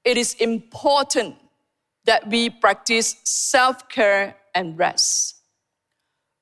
it 0.04 0.18
is 0.18 0.34
important 0.34 1.34
that 2.04 2.28
we 2.28 2.50
practice 2.50 3.16
self 3.24 3.88
care 3.88 4.36
and 4.54 4.78
rest. 4.78 5.40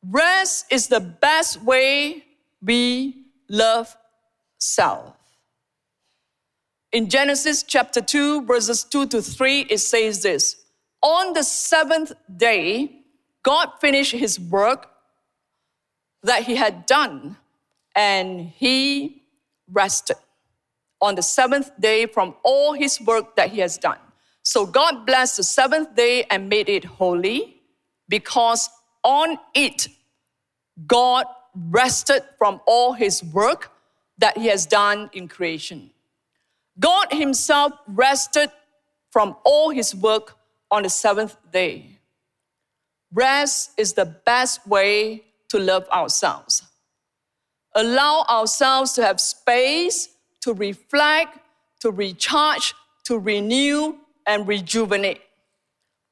Rest 0.02 0.66
is 0.72 0.88
the 0.88 0.98
best 0.98 1.62
way 1.62 2.24
we 2.60 3.26
love 3.48 3.96
self. 4.58 5.15
In 6.96 7.10
Genesis 7.10 7.62
chapter 7.62 8.00
2, 8.00 8.46
verses 8.46 8.82
2 8.82 9.08
to 9.08 9.20
3, 9.20 9.66
it 9.68 9.80
says 9.80 10.22
this 10.22 10.56
On 11.02 11.34
the 11.34 11.42
seventh 11.42 12.12
day, 12.34 13.02
God 13.42 13.68
finished 13.82 14.12
his 14.12 14.40
work 14.40 14.88
that 16.22 16.44
he 16.44 16.54
had 16.56 16.86
done, 16.86 17.36
and 17.94 18.48
he 18.48 19.24
rested 19.70 20.16
on 21.02 21.16
the 21.16 21.22
seventh 21.22 21.70
day 21.78 22.06
from 22.06 22.34
all 22.42 22.72
his 22.72 22.98
work 22.98 23.36
that 23.36 23.50
he 23.50 23.58
has 23.58 23.76
done. 23.76 23.98
So 24.42 24.64
God 24.64 25.04
blessed 25.04 25.36
the 25.36 25.42
seventh 25.42 25.94
day 25.94 26.24
and 26.30 26.48
made 26.48 26.70
it 26.70 26.86
holy 26.86 27.60
because 28.08 28.70
on 29.04 29.36
it 29.54 29.88
God 30.86 31.26
rested 31.54 32.22
from 32.38 32.62
all 32.66 32.94
his 32.94 33.22
work 33.22 33.70
that 34.16 34.38
he 34.38 34.46
has 34.46 34.64
done 34.64 35.10
in 35.12 35.28
creation. 35.28 35.90
God 36.78 37.08
himself 37.12 37.72
rested 37.86 38.50
from 39.10 39.36
all 39.44 39.70
his 39.70 39.94
work 39.94 40.36
on 40.70 40.82
the 40.82 40.90
seventh 40.90 41.36
day. 41.52 41.98
Rest 43.12 43.70
is 43.76 43.94
the 43.94 44.04
best 44.04 44.66
way 44.66 45.22
to 45.48 45.58
love 45.58 45.88
ourselves. 45.88 46.62
Allow 47.74 48.24
ourselves 48.28 48.92
to 48.94 49.02
have 49.02 49.20
space 49.20 50.08
to 50.42 50.52
reflect, 50.52 51.38
to 51.80 51.90
recharge, 51.90 52.74
to 53.04 53.18
renew, 53.18 53.96
and 54.26 54.46
rejuvenate. 54.46 55.20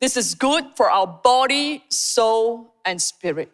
This 0.01 0.17
is 0.17 0.35
good 0.35 0.65
for 0.77 0.91
our 0.91 1.07
body, 1.07 1.85
soul, 1.89 2.75
and 2.85 3.01
spirit. 3.01 3.51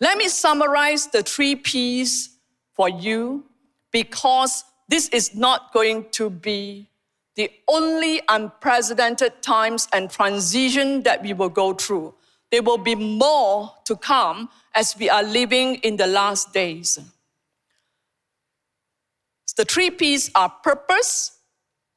Let 0.00 0.18
me 0.18 0.28
summarize 0.28 1.06
the 1.06 1.22
three 1.22 1.56
P's 1.56 2.30
for 2.74 2.88
you 2.88 3.44
because 3.92 4.64
this 4.88 5.08
is 5.08 5.34
not 5.34 5.72
going 5.72 6.06
to 6.12 6.30
be 6.30 6.88
the 7.34 7.50
only 7.68 8.22
unprecedented 8.28 9.42
times 9.42 9.88
and 9.92 10.10
transition 10.10 11.02
that 11.02 11.22
we 11.22 11.32
will 11.32 11.48
go 11.48 11.74
through. 11.74 12.14
There 12.50 12.62
will 12.62 12.78
be 12.78 12.94
more 12.94 13.72
to 13.84 13.96
come 13.96 14.48
as 14.74 14.96
we 14.98 15.10
are 15.10 15.22
living 15.22 15.76
in 15.76 15.96
the 15.96 16.06
last 16.06 16.52
days. 16.52 16.98
The 19.56 19.64
three 19.64 19.90
P's 19.90 20.30
are 20.34 20.50
purpose, 20.50 21.38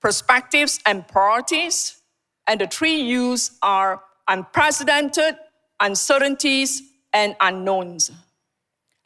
perspectives, 0.02 0.80
and 0.86 1.06
priorities. 1.08 2.02
And 2.48 2.62
the 2.62 2.68
three 2.68 3.02
U's 3.02 3.52
are 3.62 4.02
unprecedented, 4.28 5.36
uncertainties, 5.80 6.82
and 7.14 7.36
unknowns. 7.42 8.12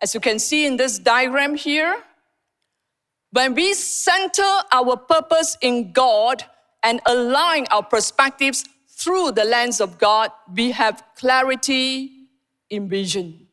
As 0.01 0.13
you 0.13 0.19
can 0.19 0.37
see 0.37 0.65
in 0.65 0.77
this 0.77 0.99
diagram 0.99 1.55
here, 1.55 1.97
when 3.33 3.55
we 3.55 3.73
center 3.73 4.51
our 4.71 4.95
purpose 4.95 5.57
in 5.59 5.91
God 5.91 6.45
and 6.83 7.01
align 7.07 7.65
our 7.71 7.81
perspectives 7.81 8.63
through 8.87 9.31
the 9.31 9.43
lens 9.43 9.81
of 9.81 9.97
God, 9.97 10.31
we 10.53 10.69
have 10.69 11.03
clarity 11.15 12.11
in 12.69 12.87
vision. 12.87 13.47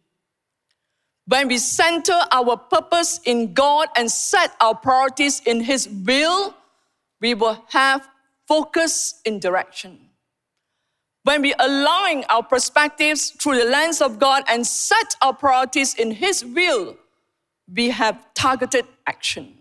When 1.26 1.48
we 1.48 1.56
center 1.56 2.18
our 2.30 2.58
purpose 2.58 3.20
in 3.24 3.54
God 3.54 3.88
and 3.96 4.10
set 4.10 4.54
our 4.60 4.74
priorities 4.74 5.40
in 5.46 5.62
His 5.62 5.88
will, 5.88 6.54
we 7.22 7.32
will 7.32 7.64
have 7.70 8.06
focus 8.46 9.22
in 9.24 9.38
direction. 9.38 9.98
When 11.22 11.40
we 11.40 11.54
align 11.58 12.24
our 12.28 12.42
perspectives 12.42 13.30
through 13.30 13.56
the 13.56 13.64
lens 13.64 14.02
of 14.02 14.18
God 14.18 14.44
and 14.46 14.66
set 14.66 15.16
our 15.22 15.32
priorities 15.32 15.94
in 15.94 16.10
His 16.10 16.44
will, 16.44 16.98
we 17.72 17.88
have 17.90 18.22
targeted 18.34 18.84
action. 19.06 19.59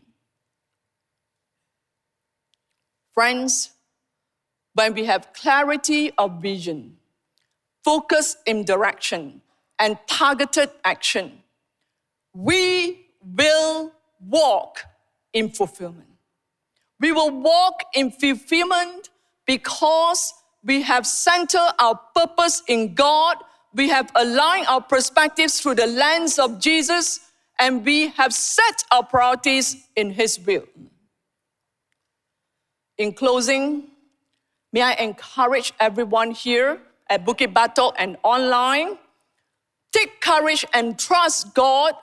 Friends, 3.14 3.72
when 4.74 4.94
we 4.94 5.06
have 5.06 5.34
clarity 5.34 6.12
of 6.18 6.42
vision, 6.42 6.98
focus 7.84 8.38
in 8.46 8.64
direction, 8.64 9.42
and 9.80 9.98
targeted 10.08 10.70
action, 10.84 11.42
we 12.34 13.08
will 13.22 13.92
walk 14.20 14.86
in 15.34 15.50
fulfillment. 15.50 16.08
We 17.00 17.12
will 17.12 17.32
walk 17.32 17.84
in 17.94 18.12
fulfillment 18.12 19.10
because 19.46 20.34
we 20.64 20.82
have 20.82 21.08
centered 21.08 21.74
our 21.80 22.00
purpose 22.14 22.62
in 22.68 22.94
God, 22.94 23.38
we 23.74 23.90
have 23.90 24.12
aligned 24.16 24.68
our 24.68 24.82
perspectives 24.82 25.62
through 25.62 25.76
the 25.76 25.88
lens 25.88 26.38
of 26.40 26.60
Jesus, 26.60 27.20
and 27.60 27.86
we 27.86 28.10
have 28.10 28.34
set 28.34 28.84
our 28.92 29.04
priorities 29.04 29.88
in 29.96 30.12
His 30.12 30.40
will. 30.40 30.66
In 33.00 33.14
closing, 33.14 33.86
may 34.74 34.82
I 34.82 34.94
encourage 34.96 35.74
everyone 35.80 36.32
here 36.32 36.82
at 37.10 37.26
Bukit 37.26 37.54
Batok 37.54 37.94
and 37.98 38.18
online 38.24 38.98
take 39.92 40.22
courage 40.22 40.66
and 40.74 41.00
trust 41.00 41.56
God 41.56 41.96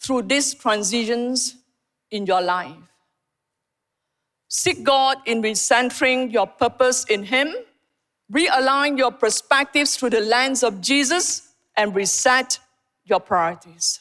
through 0.00 0.22
these 0.22 0.52
transitions 0.52 1.56
in 2.10 2.26
your 2.26 2.42
life. 2.42 2.76
Seek 4.48 4.82
God 4.84 5.18
in 5.26 5.40
recentering 5.42 6.32
your 6.32 6.46
purpose 6.46 7.04
in 7.04 7.24
Him, 7.24 7.54
realign 8.32 8.98
your 8.98 9.12
perspectives 9.12 9.96
through 9.96 10.10
the 10.10 10.20
lens 10.20 10.62
of 10.62 10.80
Jesus, 10.80 11.54
and 11.76 11.94
reset 11.94 12.58
your 13.04 13.20
priorities. 13.20 14.00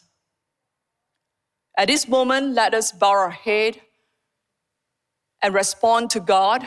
At 1.77 1.87
this 1.87 2.07
moment, 2.07 2.53
let 2.53 2.73
us 2.73 2.91
bow 2.91 3.11
our 3.11 3.29
head 3.29 3.79
and 5.43 5.53
respond 5.53 6.09
to 6.11 6.21
God 6.21 6.65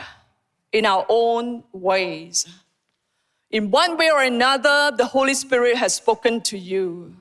in 0.71 0.85
our 0.85 1.05
own 1.09 1.63
ways. 1.73 2.45
In 3.49 3.71
one 3.71 3.97
way 3.97 4.11
or 4.11 4.21
another, 4.21 4.91
the 4.95 5.05
Holy 5.05 5.33
Spirit 5.33 5.77
has 5.77 5.95
spoken 5.95 6.41
to 6.41 6.57
you. 6.57 7.15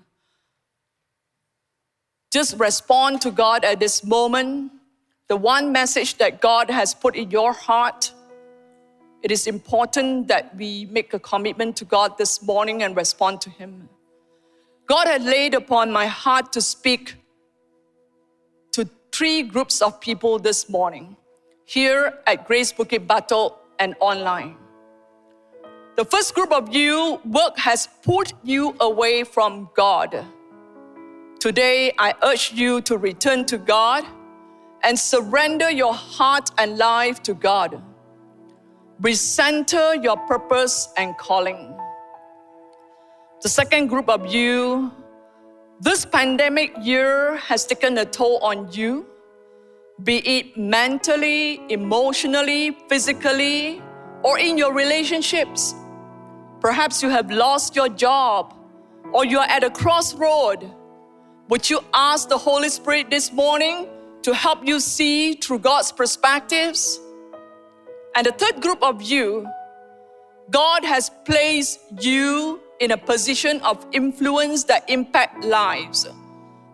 Just 2.30 2.58
respond 2.58 3.22
to 3.22 3.30
God 3.30 3.64
at 3.64 3.80
this 3.80 4.04
moment. 4.04 4.72
The 5.28 5.36
one 5.36 5.72
message 5.72 6.18
that 6.18 6.40
God 6.40 6.68
has 6.70 6.94
put 6.94 7.16
in 7.16 7.30
your 7.30 7.52
heart. 7.52 8.12
It 9.22 9.30
is 9.30 9.46
important 9.46 10.28
that 10.28 10.54
we 10.56 10.86
make 10.86 11.14
a 11.14 11.18
commitment 11.18 11.76
to 11.76 11.84
God 11.84 12.18
this 12.18 12.42
morning 12.42 12.82
and 12.82 12.94
respond 12.94 13.40
to 13.42 13.50
Him. 13.50 13.88
God 14.86 15.06
had 15.06 15.22
laid 15.24 15.54
upon 15.54 15.90
my 15.90 16.06
heart 16.06 16.52
to 16.52 16.60
speak 16.60 17.14
to 18.72 18.88
three 19.10 19.42
groups 19.42 19.80
of 19.80 20.00
people 20.00 20.38
this 20.38 20.68
morning 20.68 21.16
here 21.66 22.20
at 22.28 22.46
Grace 22.46 22.72
Bukit 22.72 23.08
Batok 23.08 23.54
and 23.80 23.96
online. 23.98 24.56
The 25.96 26.04
first 26.04 26.34
group 26.34 26.52
of 26.52 26.72
you, 26.72 27.20
work 27.24 27.58
has 27.58 27.88
pulled 28.04 28.32
you 28.44 28.76
away 28.80 29.24
from 29.24 29.68
God. 29.74 30.24
Today, 31.40 31.92
I 31.98 32.14
urge 32.22 32.52
you 32.52 32.80
to 32.82 32.96
return 32.96 33.44
to 33.46 33.58
God 33.58 34.04
and 34.84 34.96
surrender 34.96 35.68
your 35.68 35.92
heart 35.92 36.50
and 36.56 36.78
life 36.78 37.20
to 37.24 37.34
God. 37.34 37.82
Recenter 39.02 40.02
your 40.02 40.16
purpose 40.28 40.88
and 40.96 41.18
calling. 41.18 41.74
The 43.42 43.48
second 43.48 43.88
group 43.88 44.08
of 44.08 44.32
you, 44.32 44.92
this 45.80 46.06
pandemic 46.06 46.72
year 46.80 47.36
has 47.38 47.66
taken 47.66 47.98
a 47.98 48.04
toll 48.04 48.38
on 48.38 48.70
you, 48.70 49.06
be 50.02 50.18
it 50.18 50.56
mentally, 50.56 51.60
emotionally, 51.70 52.76
physically, 52.88 53.82
or 54.22 54.38
in 54.38 54.58
your 54.58 54.74
relationships. 54.74 55.74
Perhaps 56.60 57.02
you 57.02 57.08
have 57.08 57.30
lost 57.30 57.76
your 57.76 57.88
job 57.88 58.54
or 59.12 59.24
you 59.24 59.38
are 59.38 59.48
at 59.48 59.62
a 59.64 59.70
crossroad 59.70 60.70
would 61.48 61.70
you 61.70 61.78
ask 61.94 62.28
the 62.28 62.38
Holy 62.38 62.68
Spirit 62.68 63.08
this 63.08 63.32
morning 63.32 63.86
to 64.22 64.34
help 64.34 64.66
you 64.66 64.80
see 64.80 65.34
through 65.34 65.60
God's 65.60 65.92
perspectives? 65.92 66.98
And 68.16 68.26
the 68.26 68.32
third 68.32 68.60
group 68.60 68.82
of 68.82 69.00
you, 69.00 69.46
God 70.50 70.84
has 70.84 71.08
placed 71.24 71.78
you 72.00 72.60
in 72.80 72.90
a 72.90 72.96
position 72.96 73.60
of 73.60 73.86
influence 73.92 74.64
that 74.64 74.90
impact 74.90 75.44
lives, 75.44 76.08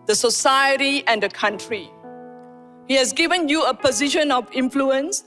the 0.07 0.15
society 0.15 1.05
and 1.05 1.21
the 1.21 1.29
country. 1.29 1.87
He 2.87 2.95
has 2.95 3.13
given 3.13 3.47
you 3.47 3.63
a 3.65 3.73
position 3.73 4.31
of 4.31 4.51
influence 4.51 5.23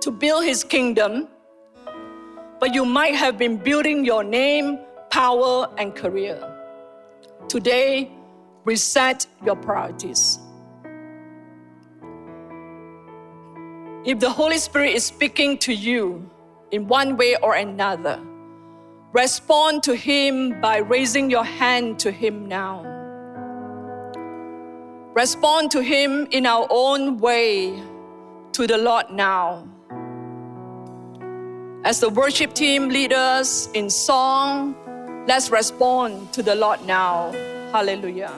to 0.00 0.10
build 0.10 0.44
his 0.44 0.64
kingdom, 0.64 1.28
but 2.58 2.74
you 2.74 2.84
might 2.84 3.14
have 3.14 3.38
been 3.38 3.56
building 3.56 4.04
your 4.04 4.24
name, 4.24 4.78
power, 5.10 5.68
and 5.78 5.94
career. 5.94 6.42
Today, 7.48 8.10
reset 8.64 9.26
your 9.44 9.54
priorities. 9.56 10.40
If 14.04 14.18
the 14.18 14.30
Holy 14.30 14.58
Spirit 14.58 14.94
is 14.94 15.04
speaking 15.04 15.56
to 15.58 15.72
you 15.72 16.28
in 16.72 16.88
one 16.88 17.16
way 17.16 17.36
or 17.36 17.54
another, 17.54 18.20
respond 19.12 19.84
to 19.84 19.94
Him 19.94 20.60
by 20.60 20.78
raising 20.78 21.30
your 21.30 21.44
hand 21.44 22.00
to 22.00 22.10
Him 22.10 22.48
now. 22.48 22.91
Respond 25.14 25.70
to 25.72 25.82
Him 25.82 26.26
in 26.30 26.46
our 26.46 26.66
own 26.70 27.18
way 27.18 27.82
to 28.52 28.66
the 28.66 28.78
Lord 28.78 29.10
now. 29.10 29.68
As 31.84 32.00
the 32.00 32.08
worship 32.08 32.54
team 32.54 32.88
lead 32.88 33.12
us 33.12 33.68
in 33.72 33.90
song, 33.90 34.74
let's 35.28 35.50
respond 35.50 36.32
to 36.32 36.42
the 36.42 36.54
Lord 36.54 36.86
now. 36.86 37.30
Hallelujah. 37.72 38.32